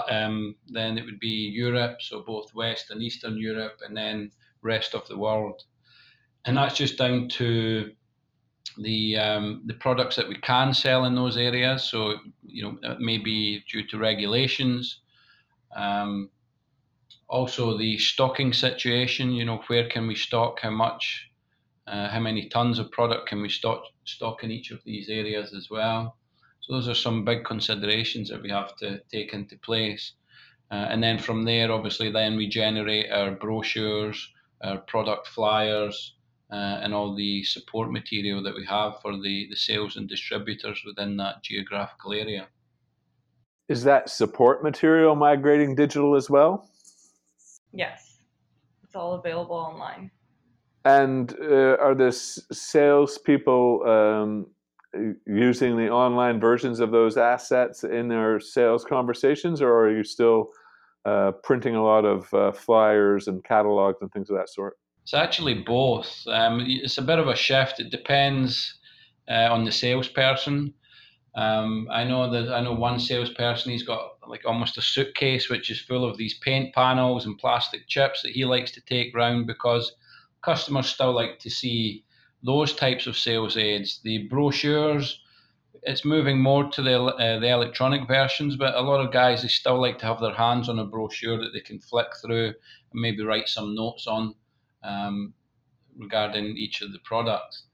um, 0.09 0.55
then 0.68 0.96
it 0.96 1.05
would 1.05 1.18
be 1.18 1.51
Europe, 1.53 1.96
so 2.01 2.22
both 2.22 2.55
West 2.55 2.90
and 2.90 3.03
Eastern 3.03 3.37
Europe, 3.37 3.81
and 3.87 3.96
then 3.96 4.31
rest 4.62 4.94
of 4.94 5.07
the 5.09 5.18
world. 5.18 5.64
And 6.44 6.57
that's 6.57 6.77
just 6.77 6.98
down 6.98 7.29
to 7.31 7.90
the 8.78 9.16
um, 9.16 9.62
the 9.66 9.74
products 9.74 10.16
that 10.16 10.28
we 10.28 10.37
can 10.37 10.72
sell 10.74 11.04
in 11.04 11.14
those 11.14 11.37
areas. 11.37 11.85
So 11.85 12.16
you 12.42 12.62
know, 12.62 12.90
it 12.90 13.00
may 13.00 13.18
be 13.18 13.64
due 13.70 13.87
to 13.88 13.98
regulations. 13.98 15.00
Um, 15.74 16.30
also, 17.28 17.78
the 17.78 17.98
stocking 17.98 18.52
situation. 18.52 19.32
You 19.32 19.44
know, 19.44 19.62
where 19.66 19.88
can 19.88 20.06
we 20.06 20.14
stock? 20.14 20.61
How 20.61 20.70
much? 20.70 21.28
Uh, 21.87 22.08
how 22.08 22.20
many 22.20 22.48
tons 22.48 22.78
of 22.78 22.90
product 22.92 23.28
can 23.28 23.42
we 23.42 23.48
stock 23.48 23.82
stock 24.04 24.44
in 24.44 24.50
each 24.50 24.70
of 24.70 24.80
these 24.85 25.08
areas 25.08 25.52
as 25.52 25.68
well? 25.70 26.16
So 26.61 26.74
those 26.74 26.88
are 26.88 26.94
some 26.94 27.24
big 27.24 27.44
considerations 27.44 28.28
that 28.28 28.42
we 28.42 28.50
have 28.50 28.76
to 28.76 29.00
take 29.11 29.32
into 29.32 29.56
place. 29.58 30.12
Uh, 30.70 30.87
and 30.90 31.02
then 31.02 31.18
from 31.18 31.44
there, 31.44 31.72
obviously, 31.72 32.11
then 32.11 32.37
we 32.37 32.48
generate 32.48 33.11
our 33.11 33.32
brochures, 33.32 34.32
our 34.62 34.78
product 34.78 35.26
flyers, 35.26 36.14
uh, 36.52 36.80
and 36.82 36.92
all 36.92 37.14
the 37.14 37.42
support 37.44 37.90
material 37.90 38.42
that 38.42 38.54
we 38.54 38.64
have 38.66 39.00
for 39.00 39.12
the, 39.12 39.46
the 39.48 39.56
sales 39.56 39.96
and 39.96 40.08
distributors 40.08 40.82
within 40.84 41.16
that 41.16 41.42
geographical 41.42 42.12
area. 42.12 42.46
Is 43.68 43.82
that 43.84 44.10
support 44.10 44.62
material 44.62 45.14
migrating 45.14 45.74
digital 45.74 46.14
as 46.14 46.28
well? 46.28 46.68
Yes, 47.72 48.18
it's 48.84 48.94
all 48.94 49.14
available 49.14 49.56
online. 49.56 50.10
And 50.84 51.34
uh, 51.40 51.76
are 51.80 51.94
the 51.94 52.12
salespeople 52.12 53.82
um, 53.86 54.46
using 55.26 55.78
the 55.78 55.88
online 55.88 56.38
versions 56.38 56.80
of 56.80 56.90
those 56.90 57.16
assets 57.16 57.84
in 57.84 58.08
their 58.08 58.40
sales 58.40 58.84
conversations, 58.84 59.62
or 59.62 59.72
are 59.86 59.96
you 59.96 60.04
still 60.04 60.50
uh, 61.06 61.32
printing 61.42 61.76
a 61.76 61.82
lot 61.82 62.04
of 62.04 62.34
uh, 62.34 62.52
flyers 62.52 63.28
and 63.28 63.42
catalogs 63.42 63.98
and 64.02 64.12
things 64.12 64.28
of 64.28 64.36
that 64.36 64.50
sort? 64.50 64.76
It's 65.02 65.14
actually 65.14 65.54
both. 65.54 66.26
Um, 66.28 66.64
it's 66.66 66.98
a 66.98 67.02
bit 67.02 67.18
of 67.18 67.28
a 67.28 67.36
shift. 67.36 67.80
It 67.80 67.90
depends 67.90 68.74
uh, 69.28 69.48
on 69.50 69.64
the 69.64 69.72
salesperson. 69.72 70.74
Um, 71.34 71.88
I 71.90 72.04
know 72.04 72.30
that 72.30 72.52
I 72.52 72.60
know 72.60 72.72
one 72.74 73.00
salesperson. 73.00 73.72
He's 73.72 73.82
got 73.82 74.12
like 74.28 74.44
almost 74.44 74.78
a 74.78 74.82
suitcase 74.82 75.48
which 75.48 75.70
is 75.70 75.80
full 75.80 76.04
of 76.04 76.16
these 76.18 76.38
paint 76.38 76.74
panels 76.74 77.26
and 77.26 77.38
plastic 77.38 77.88
chips 77.88 78.22
that 78.22 78.32
he 78.32 78.44
likes 78.44 78.70
to 78.72 78.80
take 78.82 79.16
round 79.16 79.46
because 79.46 79.92
customers 80.42 80.88
still 80.88 81.12
like 81.12 81.38
to 81.40 81.50
see 81.50 82.04
those 82.42 82.74
types 82.74 83.06
of 83.06 83.16
sales 83.16 83.56
aids. 83.56 84.00
The 84.04 84.28
brochures, 84.28 85.20
it's 85.82 86.04
moving 86.04 86.40
more 86.40 86.70
to 86.70 86.82
the 86.82 87.02
uh, 87.02 87.38
the 87.40 87.48
electronic 87.48 88.06
versions, 88.06 88.56
but 88.56 88.74
a 88.74 88.82
lot 88.82 89.04
of 89.04 89.12
guys 89.12 89.42
they 89.42 89.48
still 89.48 89.80
like 89.80 89.98
to 89.98 90.06
have 90.06 90.20
their 90.20 90.34
hands 90.34 90.68
on 90.68 90.78
a 90.78 90.84
brochure 90.84 91.38
that 91.38 91.50
they 91.52 91.60
can 91.60 91.80
flick 91.80 92.08
through 92.20 92.48
and 92.48 93.00
maybe 93.00 93.24
write 93.24 93.48
some 93.48 93.74
notes 93.74 94.06
on 94.06 94.34
um, 94.83 95.35
regarding 95.99 96.57
each 96.57 96.83
of 96.83 96.92
the 96.92 96.99
products. 97.01 97.64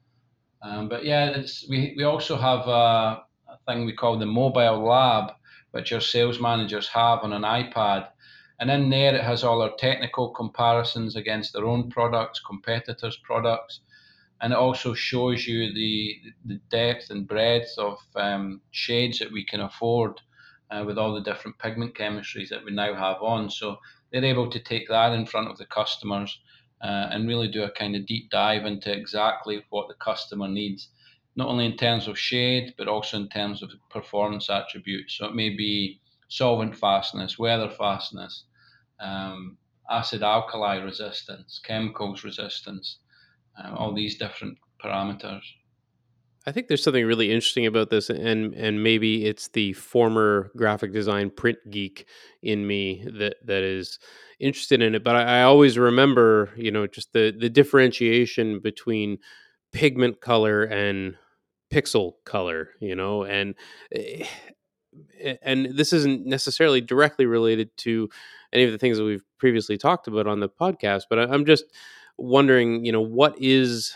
Um, 0.62 0.88
but 0.88 1.05
yeah, 1.05 1.42
we 1.68 1.94
we 1.97 2.05
also 2.05 2.37
have 2.37 2.66
a, 2.66 3.23
a 3.49 3.59
thing 3.66 3.85
we 3.85 3.92
call 3.92 4.18
the 4.18 4.27
mobile 4.27 4.85
lab, 4.85 5.33
which 5.71 5.92
our 5.92 6.01
sales 6.01 6.40
managers 6.40 6.88
have 6.88 7.21
on 7.23 7.33
an 7.33 7.42
iPad. 7.42 8.09
And 8.61 8.71
in 8.71 8.90
there, 8.90 9.14
it 9.14 9.23
has 9.23 9.44
all 9.44 9.62
our 9.62 9.77
technical 9.79 10.31
comparisons 10.31 11.14
against 11.14 11.53
their 11.53 11.64
own 11.64 11.90
products, 11.90 12.40
competitors' 12.40 13.16
products, 13.23 13.81
and 14.40 14.53
it 14.53 14.59
also 14.59 14.94
shows 14.94 15.47
you 15.47 15.73
the 15.73 16.21
the 16.44 16.61
depth 16.71 17.11
and 17.11 17.29
breadth 17.29 17.79
of 17.79 17.99
um, 18.16 18.61
shades 18.73 19.18
that 19.21 19.33
we 19.33 19.44
can 19.44 19.61
afford 19.61 20.21
uh, 20.71 20.83
with 20.85 20.99
all 20.99 21.14
the 21.14 21.21
different 21.21 21.59
pigment 21.59 21.94
chemistries 21.94 22.49
that 22.49 22.64
we 22.64 22.73
now 22.73 22.94
have 22.94 23.23
on. 23.23 23.51
So 23.51 23.79
they're 24.11 24.25
able 24.25 24.51
to 24.51 24.61
take 24.61 24.88
that 24.88 25.12
in 25.12 25.27
front 25.27 25.49
of 25.49 25.59
the 25.59 25.66
customers 25.66 26.40
uh, 26.82 27.08
and 27.10 27.28
really 27.28 27.48
do 27.48 27.64
a 27.64 27.70
kind 27.70 27.96
of 27.96 28.06
deep 28.06 28.30
dive 28.30 28.64
into 28.66 28.92
exactly 28.92 29.64
what 29.70 29.88
the 29.88 29.94
customer 29.94 30.48
needs, 30.48 30.88
not 31.36 31.48
only 31.48 31.66
in 31.66 31.76
terms 31.76 32.08
of 32.08 32.18
shade 32.18 32.74
but 32.78 32.88
also 32.88 33.16
in 33.16 33.28
terms 33.28 33.62
of 33.62 33.70
performance 33.90 34.50
attributes. 34.50 35.16
So 35.18 35.26
it 35.26 35.34
may 35.34 35.50
be 35.50 36.00
solvent 36.28 36.76
fastness, 36.76 37.38
weather 37.38 37.70
fastness, 37.70 38.44
um, 39.00 39.56
acid 39.90 40.22
alkali 40.22 40.76
resistance, 40.76 41.60
chemicals 41.64 42.24
resistance 42.24 42.98
um, 43.62 43.74
all 43.74 43.94
these 43.94 44.18
different 44.18 44.58
parameters. 44.82 45.42
I 46.46 46.53
think 46.53 46.68
there's 46.68 46.83
something 46.83 47.05
really 47.05 47.31
interesting 47.31 47.66
about 47.66 47.90
this, 47.90 48.11
and 48.11 48.55
and 48.55 48.83
maybe 48.83 49.27
it's 49.27 49.48
the 49.48 49.72
former 49.74 50.51
graphic 50.57 50.92
design 50.92 51.31
print 51.31 51.59
geek 51.70 52.07
in 52.42 52.66
me 52.66 53.05
that 53.18 53.37
that 53.44 53.62
is 53.62 53.98
interested 54.40 54.81
in 54.81 54.94
it. 54.94 55.05
But 55.05 55.16
I, 55.16 55.40
I 55.40 55.42
always 55.42 55.79
remember, 55.79 56.51
you 56.57 56.70
know, 56.70 56.87
just 56.87 57.12
the 57.12 57.35
the 57.38 57.51
differentiation 57.51 58.61
between 58.61 59.18
pigment 59.72 60.20
color 60.20 60.64
and 60.64 61.16
pixel 61.70 62.14
color, 62.24 62.70
you 62.81 62.94
know, 62.94 63.24
and 63.24 63.55
eh, 63.92 64.24
and 65.42 65.66
this 65.77 65.92
isn't 65.92 66.27
necessarily 66.27 66.81
directly 66.81 67.27
related 67.27 67.77
to 67.79 68.09
any 68.53 68.64
of 68.64 68.72
the 68.72 68.79
things 68.79 68.96
that 68.96 69.05
we've 69.05 69.24
previously 69.38 69.77
talked 69.77 70.09
about 70.09 70.27
on 70.27 70.40
the 70.40 70.48
podcast, 70.48 71.03
but 71.11 71.18
I'm 71.18 71.44
just 71.44 71.64
wondering, 72.16 72.85
you 72.85 72.92
know, 72.92 73.01
what 73.01 73.35
is 73.38 73.94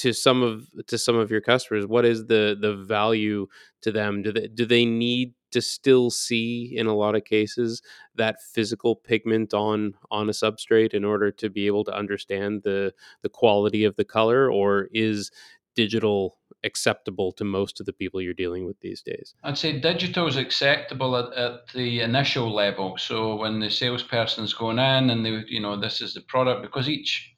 to 0.00 0.14
some 0.14 0.42
of 0.42 0.66
to 0.86 0.96
some 0.96 1.16
of 1.16 1.30
your 1.30 1.42
customers, 1.42 1.86
what 1.86 2.06
is 2.06 2.26
the 2.26 2.56
the 2.58 2.74
value 2.74 3.46
to 3.82 3.92
them? 3.92 4.22
Do 4.22 4.32
they 4.32 4.48
do 4.48 4.64
they 4.64 4.86
need 4.86 5.34
to 5.50 5.60
still 5.60 6.10
see 6.10 6.72
in 6.74 6.86
a 6.86 6.94
lot 6.94 7.14
of 7.14 7.24
cases 7.24 7.82
that 8.14 8.40
physical 8.40 8.96
pigment 8.96 9.52
on 9.52 9.94
on 10.10 10.30
a 10.30 10.32
substrate 10.32 10.94
in 10.94 11.04
order 11.04 11.30
to 11.32 11.50
be 11.50 11.66
able 11.66 11.84
to 11.84 11.94
understand 11.94 12.62
the 12.62 12.94
the 13.22 13.28
quality 13.28 13.84
of 13.84 13.96
the 13.96 14.04
color, 14.04 14.50
or 14.50 14.88
is 14.92 15.30
digital 15.74 16.38
acceptable 16.64 17.32
to 17.32 17.44
most 17.44 17.78
of 17.80 17.86
the 17.86 17.92
people 17.92 18.22
you're 18.22 18.32
dealing 18.32 18.64
with 18.64 18.80
these 18.80 19.02
days? 19.02 19.34
I'd 19.44 19.58
say 19.58 19.78
digital 19.80 20.28
is 20.28 20.36
acceptable 20.36 21.14
at, 21.14 21.32
at 21.34 21.68
the 21.74 22.00
initial 22.00 22.50
level. 22.54 22.96
So 22.96 23.36
when 23.36 23.60
the 23.60 23.70
salesperson's 23.70 24.54
going 24.54 24.78
in 24.78 25.10
and 25.10 25.24
they, 25.24 25.44
you 25.46 25.60
know, 25.60 25.78
this 25.78 26.00
is 26.00 26.14
the 26.14 26.22
product 26.22 26.62
because 26.62 26.88
each 26.88 27.34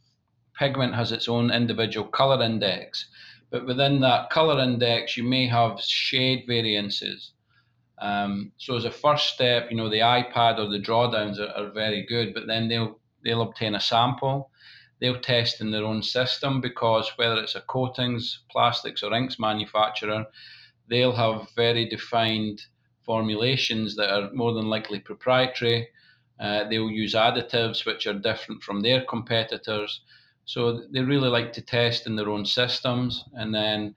pigment 0.58 0.94
has 0.94 1.12
its 1.12 1.28
own 1.28 1.50
individual 1.50 2.06
color 2.06 2.42
index. 2.42 3.06
But 3.50 3.66
within 3.66 4.00
that 4.00 4.30
color 4.30 4.62
index, 4.62 5.16
you 5.16 5.24
may 5.24 5.46
have 5.46 5.80
shade 5.80 6.44
variances. 6.46 7.32
Um, 7.98 8.52
so 8.56 8.76
as 8.76 8.84
a 8.84 8.90
first 8.90 9.34
step, 9.34 9.70
you 9.70 9.76
know, 9.76 9.88
the 9.88 9.98
iPad 9.98 10.58
or 10.58 10.68
the 10.68 10.80
drawdowns 10.80 11.38
are, 11.38 11.52
are 11.52 11.70
very 11.70 12.04
good, 12.06 12.34
but 12.34 12.46
then 12.46 12.68
they'll 12.68 12.98
they'll 13.24 13.42
obtain 13.42 13.74
a 13.74 13.80
sample. 13.80 14.50
They'll 15.00 15.20
test 15.20 15.60
in 15.60 15.70
their 15.70 15.84
own 15.84 16.02
system 16.02 16.60
because 16.60 17.10
whether 17.16 17.36
it's 17.40 17.54
a 17.54 17.60
coatings, 17.60 18.40
plastics, 18.50 19.02
or 19.02 19.12
inks 19.14 19.38
manufacturer, 19.38 20.26
they'll 20.88 21.12
have 21.12 21.48
very 21.56 21.88
defined 21.88 22.62
formulations 23.04 23.96
that 23.96 24.10
are 24.10 24.32
more 24.32 24.52
than 24.52 24.68
likely 24.68 25.00
proprietary. 25.00 25.88
Uh, 26.40 26.64
they'll 26.68 26.90
use 26.90 27.14
additives 27.14 27.84
which 27.84 28.06
are 28.06 28.14
different 28.14 28.62
from 28.62 28.80
their 28.80 29.04
competitors. 29.04 30.02
So 30.44 30.82
they 30.92 31.00
really 31.00 31.28
like 31.28 31.52
to 31.54 31.62
test 31.62 32.06
in 32.06 32.16
their 32.16 32.28
own 32.28 32.44
systems. 32.44 33.24
And 33.34 33.54
then 33.54 33.94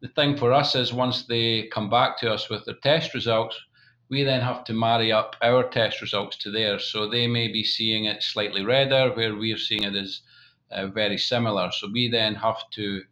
the 0.00 0.08
thing 0.08 0.36
for 0.36 0.52
us 0.52 0.74
is 0.74 0.92
once 0.92 1.26
they 1.26 1.68
come 1.68 1.90
back 1.90 2.18
to 2.18 2.32
us 2.32 2.48
with 2.48 2.64
their 2.64 2.76
test 2.82 3.14
results, 3.14 3.60
we 4.08 4.24
then 4.24 4.40
have 4.40 4.64
to 4.64 4.72
marry 4.72 5.12
up 5.12 5.36
our 5.42 5.68
test 5.68 6.00
results 6.00 6.36
to 6.38 6.50
theirs. 6.50 6.90
So 6.90 7.08
they 7.08 7.26
may 7.26 7.48
be 7.48 7.64
seeing 7.64 8.06
it 8.06 8.22
slightly 8.22 8.64
redder, 8.64 9.12
where 9.14 9.34
we're 9.34 9.58
seeing 9.58 9.84
it 9.84 9.94
as 9.94 10.20
uh, 10.70 10.88
very 10.88 11.18
similar. 11.18 11.70
So 11.72 11.88
we 11.92 12.08
then 12.08 12.34
have 12.34 12.68
to 12.72 13.02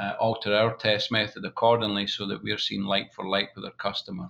uh, 0.00 0.12
alter 0.20 0.54
our 0.54 0.76
test 0.76 1.10
method 1.10 1.44
accordingly 1.44 2.06
so 2.06 2.26
that 2.26 2.42
we're 2.42 2.58
seeing 2.58 2.84
like 2.84 3.12
for 3.12 3.26
like 3.26 3.54
with 3.56 3.64
our 3.64 3.72
customer 3.72 4.28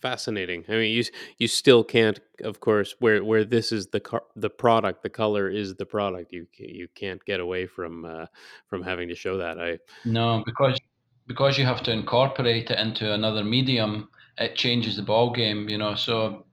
fascinating. 0.00 0.64
I 0.68 0.72
mean, 0.72 0.92
you 0.92 1.04
you 1.38 1.48
still 1.48 1.84
can't, 1.84 2.18
of 2.42 2.60
course, 2.60 2.94
where 2.98 3.22
where 3.24 3.44
this 3.44 3.72
is 3.72 3.88
the 3.88 4.00
car, 4.00 4.22
the 4.36 4.50
product, 4.50 5.02
the 5.02 5.10
color 5.10 5.48
is 5.48 5.74
the 5.74 5.86
product. 5.86 6.32
You 6.32 6.46
you 6.58 6.88
can't 6.94 7.24
get 7.24 7.40
away 7.40 7.66
from 7.66 8.04
uh, 8.04 8.26
from 8.68 8.82
having 8.82 9.08
to 9.08 9.14
show 9.14 9.36
that. 9.38 9.58
I 9.58 9.78
no 10.04 10.42
because 10.44 10.78
because 11.26 11.58
you 11.58 11.64
have 11.64 11.82
to 11.84 11.92
incorporate 11.92 12.70
it 12.70 12.78
into 12.78 13.12
another 13.12 13.44
medium. 13.44 14.08
It 14.38 14.56
changes 14.56 14.96
the 14.96 15.02
ball 15.02 15.30
game, 15.32 15.68
you 15.68 15.78
know. 15.78 15.94
So 15.94 16.46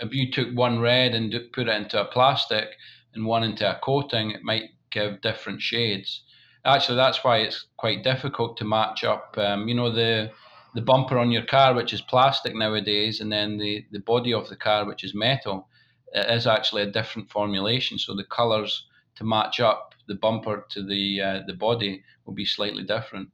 if 0.00 0.12
you 0.12 0.30
took 0.30 0.48
one 0.54 0.78
red 0.78 1.14
and 1.14 1.34
put 1.52 1.68
it 1.68 1.76
into 1.76 2.00
a 2.00 2.04
plastic 2.04 2.68
and 3.14 3.26
one 3.26 3.42
into 3.42 3.68
a 3.68 3.78
coating, 3.82 4.30
it 4.30 4.42
might 4.42 4.70
give 4.90 5.20
different 5.20 5.60
shades. 5.60 6.22
Actually, 6.64 6.96
that's 6.96 7.24
why 7.24 7.38
it's 7.38 7.66
quite 7.76 8.04
difficult 8.04 8.56
to 8.58 8.64
match 8.64 9.04
up. 9.04 9.34
Um, 9.36 9.68
you 9.68 9.74
know 9.74 9.90
the 9.90 10.30
the 10.74 10.82
bumper 10.82 11.18
on 11.18 11.30
your 11.30 11.44
car, 11.44 11.74
which 11.74 11.92
is 11.92 12.00
plastic 12.02 12.54
nowadays, 12.54 13.20
and 13.20 13.32
then 13.32 13.58
the, 13.58 13.84
the 13.90 14.00
body 14.00 14.32
of 14.32 14.48
the 14.48 14.56
car, 14.56 14.86
which 14.86 15.04
is 15.04 15.14
metal, 15.14 15.68
is 16.14 16.46
actually 16.46 16.82
a 16.82 16.90
different 16.90 17.30
formulation. 17.30 17.98
So 17.98 18.14
the 18.14 18.24
colours 18.24 18.86
to 19.16 19.24
match 19.24 19.60
up 19.60 19.94
the 20.06 20.14
bumper 20.14 20.66
to 20.70 20.82
the 20.82 21.20
uh, 21.20 21.40
the 21.46 21.54
body 21.54 22.02
will 22.24 22.34
be 22.34 22.44
slightly 22.44 22.84
different. 22.84 23.28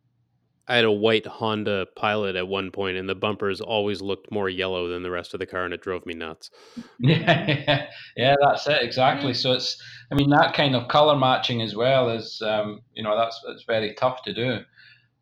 I 0.66 0.76
had 0.76 0.86
a 0.86 0.90
white 0.90 1.26
Honda 1.26 1.86
Pilot 1.94 2.36
at 2.36 2.48
one 2.48 2.70
point, 2.70 2.96
and 2.96 3.06
the 3.06 3.14
bumpers 3.14 3.60
always 3.60 4.00
looked 4.00 4.30
more 4.30 4.48
yellow 4.48 4.88
than 4.88 5.02
the 5.02 5.10
rest 5.10 5.34
of 5.34 5.40
the 5.40 5.46
car, 5.46 5.64
and 5.64 5.74
it 5.74 5.82
drove 5.82 6.06
me 6.06 6.14
nuts. 6.14 6.50
Yeah, 6.98 7.86
yeah, 8.16 8.34
that's 8.40 8.66
it 8.66 8.82
exactly. 8.82 9.34
So 9.34 9.52
it's, 9.52 9.80
I 10.10 10.14
mean, 10.14 10.30
that 10.30 10.54
kind 10.54 10.74
of 10.74 10.88
color 10.88 11.16
matching 11.16 11.60
as 11.60 11.76
well 11.76 12.08
is, 12.08 12.40
um, 12.40 12.80
you 12.94 13.02
know, 13.02 13.14
that's 13.14 13.38
it's 13.48 13.64
very 13.64 13.94
tough 13.94 14.22
to 14.22 14.32
do. 14.32 14.60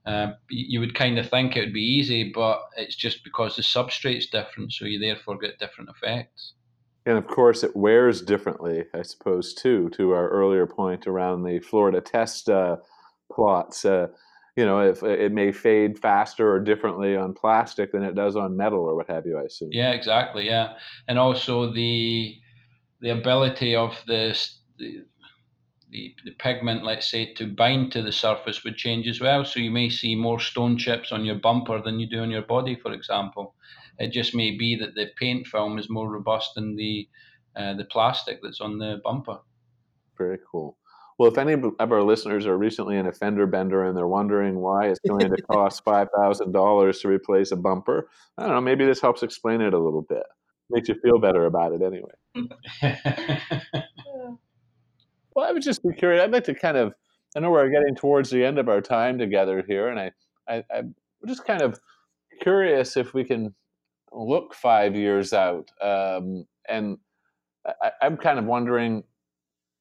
Um, 0.04 0.34
you 0.50 0.80
would 0.80 0.94
kind 0.94 1.18
of 1.18 1.30
think 1.30 1.56
it 1.56 1.60
would 1.60 1.72
be 1.72 1.80
easy, 1.80 2.32
but 2.34 2.60
it's 2.76 2.96
just 2.96 3.22
because 3.22 3.56
the 3.56 3.62
substrate's 3.62 4.26
different, 4.26 4.72
so 4.72 4.84
you 4.84 4.98
therefore 4.98 5.38
get 5.38 5.58
different 5.60 5.90
effects. 5.90 6.54
And 7.06 7.18
of 7.18 7.26
course, 7.26 7.62
it 7.64 7.74
wears 7.76 8.22
differently, 8.22 8.84
I 8.94 9.02
suppose, 9.02 9.54
too, 9.54 9.90
to 9.90 10.12
our 10.12 10.28
earlier 10.28 10.66
point 10.66 11.06
around 11.06 11.42
the 11.42 11.60
Florida 11.60 12.00
test 12.00 12.48
uh, 12.48 12.76
plots. 13.30 13.84
Uh, 13.84 14.08
you 14.56 14.64
know, 14.66 14.80
if 14.80 15.02
it 15.02 15.32
may 15.32 15.50
fade 15.50 15.98
faster 15.98 16.52
or 16.52 16.60
differently 16.60 17.16
on 17.16 17.32
plastic 17.32 17.92
than 17.92 18.02
it 18.02 18.14
does 18.14 18.36
on 18.36 18.56
metal 18.56 18.80
or 18.80 18.94
what 18.94 19.08
have 19.08 19.24
you. 19.26 19.38
I 19.38 19.44
assume. 19.44 19.70
Yeah, 19.72 19.92
exactly. 19.92 20.46
Yeah, 20.46 20.74
and 21.08 21.18
also 21.18 21.72
the 21.72 22.36
the 23.00 23.10
ability 23.10 23.74
of 23.74 24.00
the 24.06 24.38
the, 24.78 25.04
the, 25.92 26.14
the 26.24 26.32
pigment, 26.32 26.84
let's 26.84 27.08
say, 27.08 27.32
to 27.34 27.46
bind 27.46 27.92
to 27.92 28.02
the 28.02 28.12
surface 28.12 28.64
would 28.64 28.76
change 28.76 29.06
as 29.06 29.20
well. 29.20 29.44
So 29.44 29.60
you 29.60 29.70
may 29.70 29.90
see 29.90 30.14
more 30.16 30.40
stone 30.40 30.78
chips 30.78 31.12
on 31.12 31.24
your 31.24 31.36
bumper 31.36 31.80
than 31.82 32.00
you 32.00 32.08
do 32.08 32.22
on 32.22 32.30
your 32.30 32.42
body, 32.42 32.74
for 32.74 32.92
example. 32.92 33.54
It 33.98 34.10
just 34.10 34.34
may 34.34 34.56
be 34.56 34.74
that 34.76 34.94
the 34.94 35.10
paint 35.18 35.46
film 35.46 35.78
is 35.78 35.90
more 35.90 36.10
robust 36.10 36.54
than 36.54 36.76
the 36.76 37.08
uh, 37.54 37.74
the 37.74 37.84
plastic 37.84 38.40
that's 38.42 38.62
on 38.62 38.78
the 38.78 39.02
bumper. 39.04 39.38
Very 40.16 40.38
cool. 40.50 40.78
Well, 41.18 41.30
if 41.30 41.36
any 41.36 41.52
of 41.52 41.92
our 41.92 42.02
listeners 42.02 42.46
are 42.46 42.56
recently 42.56 42.96
in 42.96 43.06
a 43.06 43.12
fender 43.12 43.46
bender 43.46 43.84
and 43.84 43.94
they're 43.94 44.06
wondering 44.06 44.58
why 44.58 44.88
it's 44.88 44.98
going 45.06 45.28
to 45.28 45.42
cost 45.42 45.84
five 45.84 46.08
thousand 46.16 46.52
dollars 46.52 47.00
to 47.00 47.08
replace 47.08 47.52
a 47.52 47.56
bumper, 47.56 48.08
I 48.38 48.44
don't 48.44 48.52
know. 48.52 48.60
Maybe 48.62 48.86
this 48.86 49.02
helps 49.02 49.22
explain 49.22 49.60
it 49.60 49.74
a 49.74 49.78
little 49.78 50.02
bit. 50.02 50.24
Makes 50.70 50.88
you 50.88 50.94
feel 51.02 51.18
better 51.18 51.44
about 51.44 51.72
it 51.72 51.82
anyway. 51.82 52.12
well, 55.34 55.48
I 55.48 55.52
would 55.52 55.62
just 55.62 55.82
be 55.82 55.94
curious. 55.94 56.22
I'd 56.22 56.32
like 56.32 56.44
to 56.44 56.54
kind 56.54 56.76
of. 56.76 56.94
I 57.34 57.40
know 57.40 57.50
we're 57.50 57.70
getting 57.70 57.94
towards 57.94 58.28
the 58.30 58.44
end 58.44 58.58
of 58.58 58.68
our 58.68 58.82
time 58.82 59.18
together 59.18 59.64
here, 59.66 59.88
and 59.88 59.98
I, 59.98 60.12
I, 60.46 60.62
I'm 60.74 60.94
just 61.26 61.46
kind 61.46 61.62
of 61.62 61.80
curious 62.42 62.96
if 62.96 63.14
we 63.14 63.24
can 63.24 63.54
look 64.12 64.54
five 64.54 64.94
years 64.94 65.32
out. 65.32 65.70
Um, 65.80 66.44
and 66.68 66.98
I, 67.66 67.92
I'm 68.02 68.18
kind 68.18 68.38
of 68.38 68.44
wondering 68.44 69.04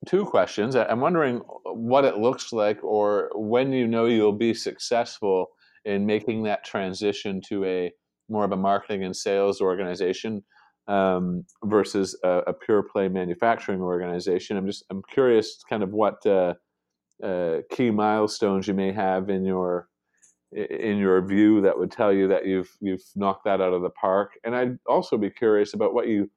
two 0.08 0.26
questions. 0.26 0.76
I'm 0.76 1.02
wondering 1.02 1.42
what 1.66 2.06
it 2.06 2.18
looks 2.18 2.54
like, 2.54 2.82
or 2.84 3.30
when 3.36 3.74
you 3.74 3.88
know 3.88 4.06
you'll 4.06 4.32
be 4.32 4.54
successful 4.54 5.48
in 5.84 6.06
making 6.06 6.44
that 6.44 6.64
transition 6.64 7.42
to 7.50 7.66
a 7.66 7.92
more 8.30 8.46
of 8.46 8.52
a 8.52 8.58
marketing 8.58 9.04
and 9.04 9.16
sales 9.16 9.60
organization 9.62 10.44
um, 10.88 11.46
versus 11.64 12.18
a, 12.24 12.40
a, 12.48 12.54
pure 12.54 12.84
play 12.84 13.08
manufacturing 13.08 13.82
organization. 13.82 14.58
I'm 14.58 14.66
just 14.66 14.84
I'm 14.90 15.04
curious, 15.10 15.64
kind 15.70 15.84
of 15.84 15.92
what 15.92 16.26
uh, 16.26 16.56
uh, 17.24 17.58
key 17.70 17.92
milestones 17.92 18.68
you 18.68 18.74
may 18.74 18.92
have 18.92 19.30
in 19.30 19.46
your 19.46 19.88
in 20.52 20.98
your 20.98 21.22
view 21.26 21.62
that 21.62 21.78
would 21.78 21.92
tell 21.92 22.12
you 22.12 22.28
that 22.28 22.46
you've 22.46 22.76
you've 22.82 23.04
knocked 23.16 23.46
that 23.46 23.62
out 23.62 23.74
of 23.74 23.82
the 23.82 23.90
park. 23.92 24.34
And 24.44 24.56
I'd 24.56 24.78
also 24.88 25.18
be 25.18 25.30
curious 25.30 25.74
about 25.74 25.94
what 25.94 26.08
you 26.08 26.30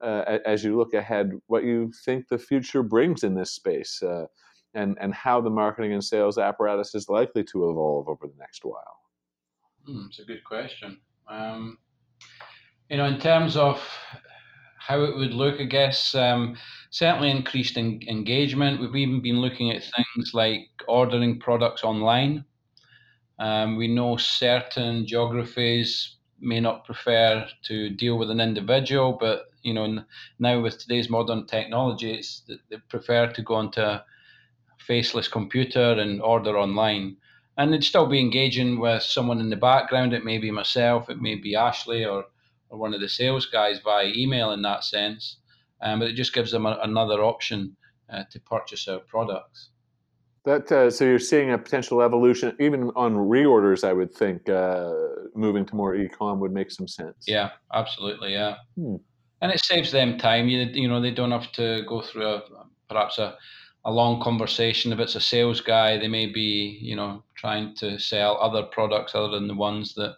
uh, 0.00 0.38
as 0.46 0.62
you 0.62 0.76
look 0.76 0.94
ahead, 0.94 1.32
what 1.48 1.64
you 1.64 1.92
think 2.04 2.28
the 2.28 2.38
future 2.38 2.82
brings 2.82 3.24
in 3.24 3.34
this 3.34 3.52
space, 3.52 4.02
uh, 4.02 4.26
and 4.74 4.96
and 5.00 5.12
how 5.12 5.40
the 5.40 5.50
marketing 5.50 5.92
and 5.92 6.04
sales 6.04 6.38
apparatus 6.38 6.94
is 6.94 7.08
likely 7.08 7.42
to 7.44 7.68
evolve 7.68 8.08
over 8.08 8.26
the 8.26 8.38
next 8.38 8.64
while. 8.64 9.00
Mm, 9.88 10.06
it's 10.06 10.20
a 10.20 10.24
good 10.24 10.44
question. 10.44 11.00
Um, 11.26 11.78
you 12.90 12.96
know, 12.96 13.06
in 13.06 13.18
terms 13.20 13.56
of 13.56 13.82
how 14.78 15.02
it 15.04 15.16
would 15.16 15.34
look, 15.34 15.60
I 15.60 15.64
guess 15.64 16.14
um, 16.14 16.56
certainly 16.90 17.30
increased 17.30 17.76
en- 17.76 18.00
engagement. 18.08 18.80
We've 18.80 18.96
even 18.96 19.20
been 19.22 19.40
looking 19.40 19.70
at 19.70 19.82
things 19.84 20.32
like 20.34 20.68
ordering 20.88 21.38
products 21.40 21.84
online. 21.84 22.44
Um, 23.38 23.76
we 23.76 23.88
know 23.88 24.16
certain 24.16 25.06
geographies 25.06 26.16
may 26.40 26.60
not 26.60 26.84
prefer 26.84 27.46
to 27.64 27.90
deal 27.90 28.18
with 28.18 28.30
an 28.30 28.40
individual, 28.40 29.16
but 29.20 29.46
you 29.62 29.74
know 29.74 30.04
now 30.38 30.60
with 30.60 30.78
today's 30.78 31.10
modern 31.10 31.46
technology, 31.46 32.12
it's 32.12 32.42
they 32.70 32.76
prefer 32.88 33.26
to 33.32 33.42
go 33.42 33.54
onto 33.54 33.80
a 33.80 34.04
faceless 34.78 35.28
computer 35.28 35.92
and 35.92 36.22
order 36.22 36.58
online, 36.58 37.16
and 37.56 37.72
they'd 37.72 37.84
still 37.84 38.06
be 38.06 38.20
engaging 38.20 38.80
with 38.80 39.02
someone 39.02 39.40
in 39.40 39.50
the 39.50 39.56
background. 39.56 40.12
It 40.14 40.24
may 40.24 40.38
be 40.38 40.50
myself, 40.50 41.10
it 41.10 41.20
may 41.20 41.34
be 41.36 41.54
Ashley, 41.56 42.04
or 42.04 42.24
or 42.70 42.78
one 42.78 42.94
of 42.94 43.00
the 43.00 43.08
sales 43.08 43.46
guys 43.46 43.80
via 43.82 44.06
email 44.06 44.52
in 44.52 44.62
that 44.62 44.84
sense, 44.84 45.38
um, 45.82 46.00
but 46.00 46.08
it 46.08 46.14
just 46.14 46.34
gives 46.34 46.50
them 46.50 46.66
a, 46.66 46.78
another 46.82 47.22
option 47.22 47.76
uh, 48.12 48.24
to 48.30 48.40
purchase 48.40 48.88
our 48.88 49.00
products. 49.00 49.70
That 50.44 50.72
uh, 50.72 50.90
so 50.90 51.04
you're 51.04 51.18
seeing 51.18 51.52
a 51.52 51.58
potential 51.58 52.00
evolution 52.00 52.56
even 52.58 52.90
on 52.96 53.14
reorders. 53.14 53.86
I 53.86 53.92
would 53.92 54.14
think 54.14 54.48
uh, 54.48 54.90
moving 55.34 55.66
to 55.66 55.76
more 55.76 55.94
e-com 55.94 56.40
would 56.40 56.52
make 56.52 56.70
some 56.70 56.88
sense. 56.88 57.24
Yeah, 57.26 57.50
absolutely. 57.74 58.32
Yeah, 58.32 58.56
hmm. 58.76 58.96
and 59.42 59.52
it 59.52 59.62
saves 59.62 59.90
them 59.92 60.16
time. 60.16 60.48
You 60.48 60.60
you 60.72 60.88
know 60.88 61.00
they 61.00 61.10
don't 61.10 61.32
have 61.32 61.52
to 61.52 61.82
go 61.86 62.00
through 62.00 62.26
a 62.26 62.42
perhaps 62.88 63.18
a 63.18 63.36
a 63.84 63.92
long 63.92 64.22
conversation. 64.22 64.92
If 64.92 65.00
it's 65.00 65.16
a 65.16 65.20
sales 65.20 65.60
guy, 65.60 65.98
they 65.98 66.08
may 66.08 66.26
be 66.26 66.78
you 66.80 66.96
know 66.96 67.24
trying 67.34 67.74
to 67.76 67.98
sell 67.98 68.38
other 68.40 68.62
products 68.62 69.14
other 69.14 69.28
than 69.28 69.48
the 69.48 69.54
ones 69.54 69.94
that 69.94 70.16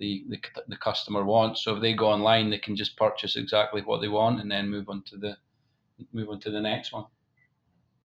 the, 0.00 0.24
the, 0.28 0.40
the 0.66 0.76
customer 0.76 1.24
wants. 1.24 1.62
So 1.62 1.76
if 1.76 1.82
they 1.82 1.92
go 1.92 2.06
online, 2.06 2.50
they 2.50 2.58
can 2.58 2.74
just 2.74 2.96
purchase 2.96 3.36
exactly 3.36 3.82
what 3.82 4.00
they 4.00 4.08
want 4.08 4.40
and 4.40 4.50
then 4.50 4.68
move 4.68 4.88
on 4.88 5.02
to 5.04 5.16
the 5.16 5.36
move 6.12 6.30
on 6.30 6.40
to 6.40 6.50
the 6.50 6.60
next 6.60 6.92
one. 6.92 7.04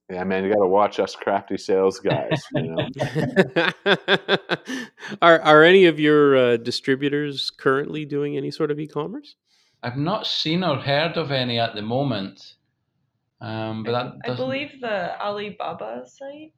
Yeah, 0.10 0.24
man, 0.26 0.44
you 0.44 0.54
got 0.54 0.62
to 0.62 0.68
watch 0.68 1.00
us 1.00 1.16
crafty 1.16 1.58
sales 1.58 2.00
guys. 2.00 2.44
You 2.54 2.76
know? 2.76 2.88
are 5.22 5.40
are 5.40 5.64
any 5.64 5.86
of 5.86 6.00
your 6.00 6.38
uh, 6.38 6.58
distributors 6.58 7.50
currently 7.50 8.06
doing 8.06 8.38
any 8.38 8.52
sort 8.52 8.70
of 8.70 8.80
e-commerce? 8.80 9.36
I've 9.82 9.98
not 9.98 10.28
seen 10.28 10.64
or 10.64 10.78
heard 10.78 11.18
of 11.18 11.32
any 11.32 11.60
at 11.60 11.76
the 11.76 11.82
moment. 11.82 12.56
Um, 13.40 13.84
but 13.84 13.94
I, 13.94 14.12
I 14.32 14.36
believe 14.36 14.82
the 14.82 15.22
Alibaba 15.22 16.04
site 16.06 16.54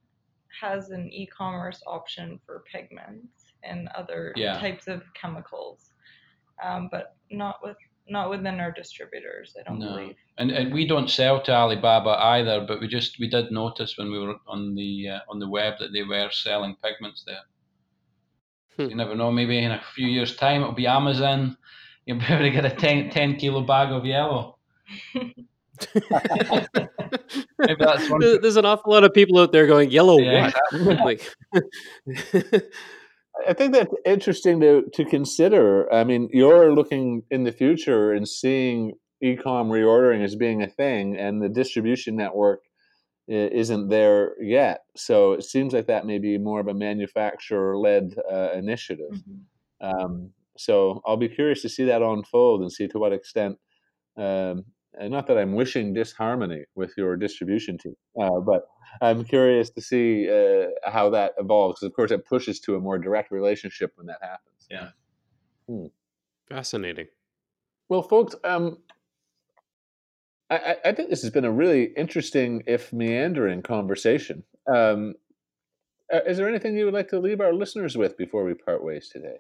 has 0.62 0.90
an 0.90 1.10
e-commerce 1.12 1.84
option 1.86 2.40
for 2.46 2.64
pigments 2.72 3.39
and 3.64 3.88
other 3.90 4.34
yeah. 4.36 4.60
types 4.60 4.88
of 4.88 5.02
chemicals, 5.14 5.92
um, 6.64 6.90
but 6.92 7.16
not 7.32 7.58
with 7.64 7.78
not 8.08 8.30
within 8.30 8.60
our 8.60 8.72
distributors. 8.72 9.56
I 9.60 9.64
don't 9.64 9.80
no. 9.80 9.90
believe. 9.90 10.16
And, 10.38 10.52
and 10.52 10.74
we 10.74 10.88
don't 10.88 11.10
sell 11.10 11.42
to 11.44 11.54
Alibaba 11.54 12.18
either, 12.20 12.66
but 12.68 12.80
we 12.82 12.88
just 12.88 13.20
we 13.20 13.30
did 13.30 13.52
notice 13.52 13.98
when 13.98 14.12
we 14.12 14.20
were 14.20 14.36
on 14.48 14.76
the 14.76 15.10
uh, 15.10 15.20
on 15.30 15.40
the 15.40 15.48
web 15.48 15.76
that 15.80 15.94
they 15.94 16.04
were 16.04 16.30
selling 16.32 16.76
pigments 16.84 17.24
there. 17.26 17.44
Hmm. 18.78 18.90
You 18.90 18.96
never 18.96 19.16
know. 19.16 19.32
Maybe 19.32 19.58
in 19.60 19.72
a 19.72 19.82
few 19.96 20.08
years' 20.08 20.36
time, 20.36 20.62
it'll 20.62 20.74
be 20.74 20.88
Amazon. 20.88 21.58
You'll 22.06 22.20
be 22.20 22.26
able 22.26 22.44
to 22.44 22.52
get 22.52 22.66
a 22.66 22.70
10, 22.72 23.10
10 23.12 23.36
kilo 23.36 23.62
bag 23.62 23.92
of 23.92 24.06
yellow. 24.06 24.58
There's 27.60 28.58
an 28.58 28.66
awful 28.66 28.92
lot 28.92 29.04
of 29.04 29.14
people 29.14 29.40
out 29.40 29.52
there 29.52 29.68
going 29.68 29.92
yellow. 29.92 30.18
Yeah, 30.20 30.52
what? 30.72 31.14
Exactly. 31.14 31.20
I 33.48 33.54
think 33.54 33.74
that's 33.74 33.94
interesting 34.06 34.60
to 34.62 34.84
to 34.94 35.06
consider. 35.06 35.92
I 35.94 36.04
mean, 36.04 36.30
you're 36.32 36.74
looking 36.74 37.24
in 37.30 37.44
the 37.44 37.52
future 37.52 38.14
and 38.14 38.28
seeing 38.28 38.94
e-com 39.22 39.70
reordering 39.70 40.24
as 40.24 40.36
being 40.36 40.64
a 40.64 40.68
thing, 40.68 41.18
and 41.18 41.42
the 41.42 41.50
distribution 41.50 42.16
network 42.16 42.62
isn't 43.28 43.90
there 43.90 44.42
yet. 44.42 44.82
So 44.96 45.34
it 45.34 45.44
seems 45.44 45.74
like 45.74 45.88
that 45.88 46.06
may 46.06 46.18
be 46.18 46.38
more 46.40 46.60
of 46.60 46.68
a 46.68 46.74
manufacturer-led 46.74 48.16
uh, 48.32 48.52
initiative. 48.54 49.12
Mm-hmm. 49.14 49.88
Um, 49.88 50.32
so 50.58 51.02
I'll 51.06 51.16
be 51.16 51.30
curious 51.30 51.62
to 51.62 51.70
see 51.70 51.86
that 51.86 52.02
unfold 52.02 52.62
and 52.62 52.72
see 52.72 52.88
to 52.88 52.98
what 52.98 53.14
extent 53.14 53.58
um, 54.18 54.66
and 54.94 55.12
not 55.12 55.28
that 55.28 55.38
I'm 55.38 55.54
wishing 55.54 55.94
disharmony 55.94 56.64
with 56.76 56.94
your 56.98 57.16
distribution 57.16 57.78
team, 57.78 57.96
uh, 58.20 58.40
but 58.40 58.68
I'm 59.02 59.24
curious 59.24 59.70
to 59.72 59.82
see 59.82 60.30
uh, 60.30 60.68
how 60.84 61.10
that 61.12 61.34
evolves 61.38 61.80
because, 61.80 61.88
of 61.88 61.96
course, 61.96 62.12
it 62.12 62.26
pushes 62.26 62.60
to 62.62 62.76
a 62.76 62.80
more 62.80 62.98
direct 62.98 63.32
relationship 63.32 63.92
when 63.96 64.08
that 64.08 64.20
happens. 64.22 64.68
Yeah. 64.70 64.90
Hmm. 65.68 65.88
Fascinating. 66.50 67.08
Well, 67.88 68.02
folks, 68.02 68.36
um, 68.44 68.78
I, 70.50 70.78
I, 70.84 70.92
think 70.94 71.10
this 71.10 71.22
has 71.22 71.32
been 71.32 71.46
a 71.46 71.52
really 71.52 71.92
interesting, 71.96 72.64
if 72.66 72.92
meandering, 72.92 73.62
conversation. 73.62 74.44
Um, 74.72 75.14
uh, 76.12 76.22
is 76.28 76.38
there 76.38 76.50
anything 76.50 76.76
you 76.76 76.86
would 76.86 76.94
like 76.94 77.10
to 77.10 77.20
leave 77.20 77.40
our 77.40 77.54
listeners 77.54 77.96
with 77.96 78.18
before 78.18 78.44
we 78.44 78.56
part 78.56 78.84
ways 78.84 79.10
today? 79.12 79.38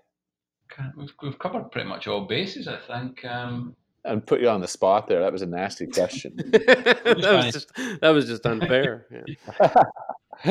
We've, 0.95 1.13
we've 1.21 1.39
covered 1.39 1.71
pretty 1.71 1.89
much 1.89 2.07
all 2.07 2.25
bases, 2.25 2.67
I 2.67 2.77
think. 2.77 3.25
Um, 3.25 3.75
and 4.09 4.25
put 4.25 4.41
you 4.41 4.49
on 4.49 4.61
the 4.61 4.67
spot 4.67 5.07
there. 5.07 5.19
That 5.21 5.31
was 5.31 5.41
a 5.41 5.47
nasty 5.47 5.87
question. 5.87 6.33
that 6.37 7.43
was 7.43 7.53
just 7.53 7.75
that 8.01 8.09
was 8.09 8.25
just 8.27 8.45
unfair. 8.45 9.07
Yeah. 9.11 9.73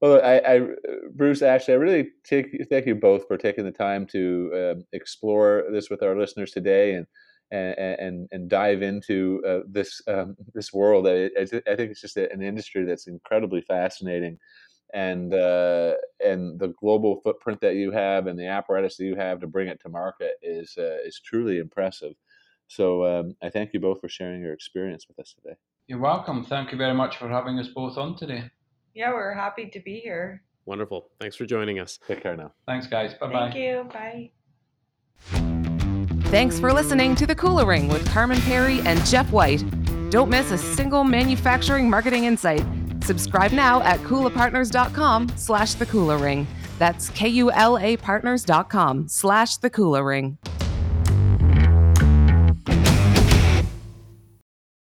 well, 0.00 0.20
I, 0.22 0.40
I, 0.46 0.60
Bruce, 1.12 1.42
Ashley, 1.42 1.74
I 1.74 1.78
really 1.78 2.10
take, 2.24 2.66
thank 2.70 2.86
you 2.86 2.94
both 2.94 3.26
for 3.26 3.36
taking 3.36 3.64
the 3.64 3.72
time 3.72 4.06
to 4.12 4.50
uh, 4.54 4.80
explore 4.92 5.64
this 5.72 5.90
with 5.90 6.02
our 6.02 6.18
listeners 6.18 6.52
today 6.52 6.94
and 6.94 7.06
and 7.50 7.78
and, 7.78 8.28
and 8.30 8.50
dive 8.50 8.82
into 8.82 9.42
uh, 9.46 9.60
this 9.66 10.02
um, 10.06 10.36
this 10.54 10.72
world. 10.72 11.08
I, 11.08 11.30
I, 11.40 11.46
think 11.46 11.62
it's 11.66 12.02
just 12.02 12.18
an 12.18 12.42
industry 12.42 12.84
that's 12.84 13.06
incredibly 13.06 13.62
fascinating, 13.62 14.38
and 14.92 15.32
uh, 15.32 15.94
and 16.22 16.58
the 16.60 16.74
global 16.78 17.22
footprint 17.24 17.62
that 17.62 17.76
you 17.76 17.90
have 17.90 18.26
and 18.26 18.38
the 18.38 18.48
apparatus 18.48 18.98
that 18.98 19.04
you 19.04 19.16
have 19.16 19.40
to 19.40 19.46
bring 19.46 19.68
it 19.68 19.80
to 19.80 19.88
market 19.88 20.32
is 20.42 20.74
uh, 20.78 20.98
is 21.06 21.22
truly 21.24 21.58
impressive. 21.58 22.12
So 22.68 23.04
um, 23.04 23.36
I 23.42 23.50
thank 23.50 23.72
you 23.72 23.80
both 23.80 24.00
for 24.00 24.08
sharing 24.08 24.40
your 24.40 24.52
experience 24.52 25.06
with 25.08 25.18
us 25.18 25.34
today. 25.34 25.56
You're 25.86 25.98
welcome. 25.98 26.44
Thank 26.44 26.70
you 26.70 26.78
very 26.78 26.94
much 26.94 27.16
for 27.16 27.28
having 27.28 27.58
us 27.58 27.68
both 27.68 27.96
on 27.96 28.16
today. 28.16 28.50
Yeah, 28.94 29.12
we're 29.12 29.34
happy 29.34 29.70
to 29.70 29.80
be 29.80 30.00
here. 30.00 30.42
Wonderful. 30.66 31.08
Thanks 31.18 31.34
for 31.34 31.46
joining 31.46 31.78
us. 31.78 31.98
Take 32.06 32.22
care 32.22 32.36
now. 32.36 32.52
Thanks, 32.66 32.86
guys. 32.86 33.14
Bye 33.14 33.32
bye. 33.32 33.50
Thank 33.50 33.54
you. 33.56 33.88
Bye. 33.92 34.30
Thanks 36.30 36.60
for 36.60 36.74
listening 36.74 37.14
to 37.16 37.26
The 37.26 37.34
Kula 37.34 37.66
Ring 37.66 37.88
with 37.88 38.06
Carman 38.10 38.36
Pirie 38.38 38.84
and 38.84 39.02
Jeff 39.06 39.32
White. 39.32 39.64
Don't 40.10 40.28
miss 40.28 40.50
a 40.50 40.58
single 40.58 41.04
manufacturing 41.04 41.88
marketing 41.88 42.24
insight. 42.24 42.64
Subscribe 43.02 43.52
now 43.52 43.80
at 43.82 43.98
kulapartners.com 44.00 45.30
slash 45.36 45.74
the 45.74 45.86
kula 45.86 46.20
ring. 46.20 46.46
That's 46.78 47.08
K-U-L-A 47.10 47.96
partners.com 47.96 49.08
slash 49.08 49.56
the 49.56 49.70
kula 49.70 50.04
ring. 50.04 50.36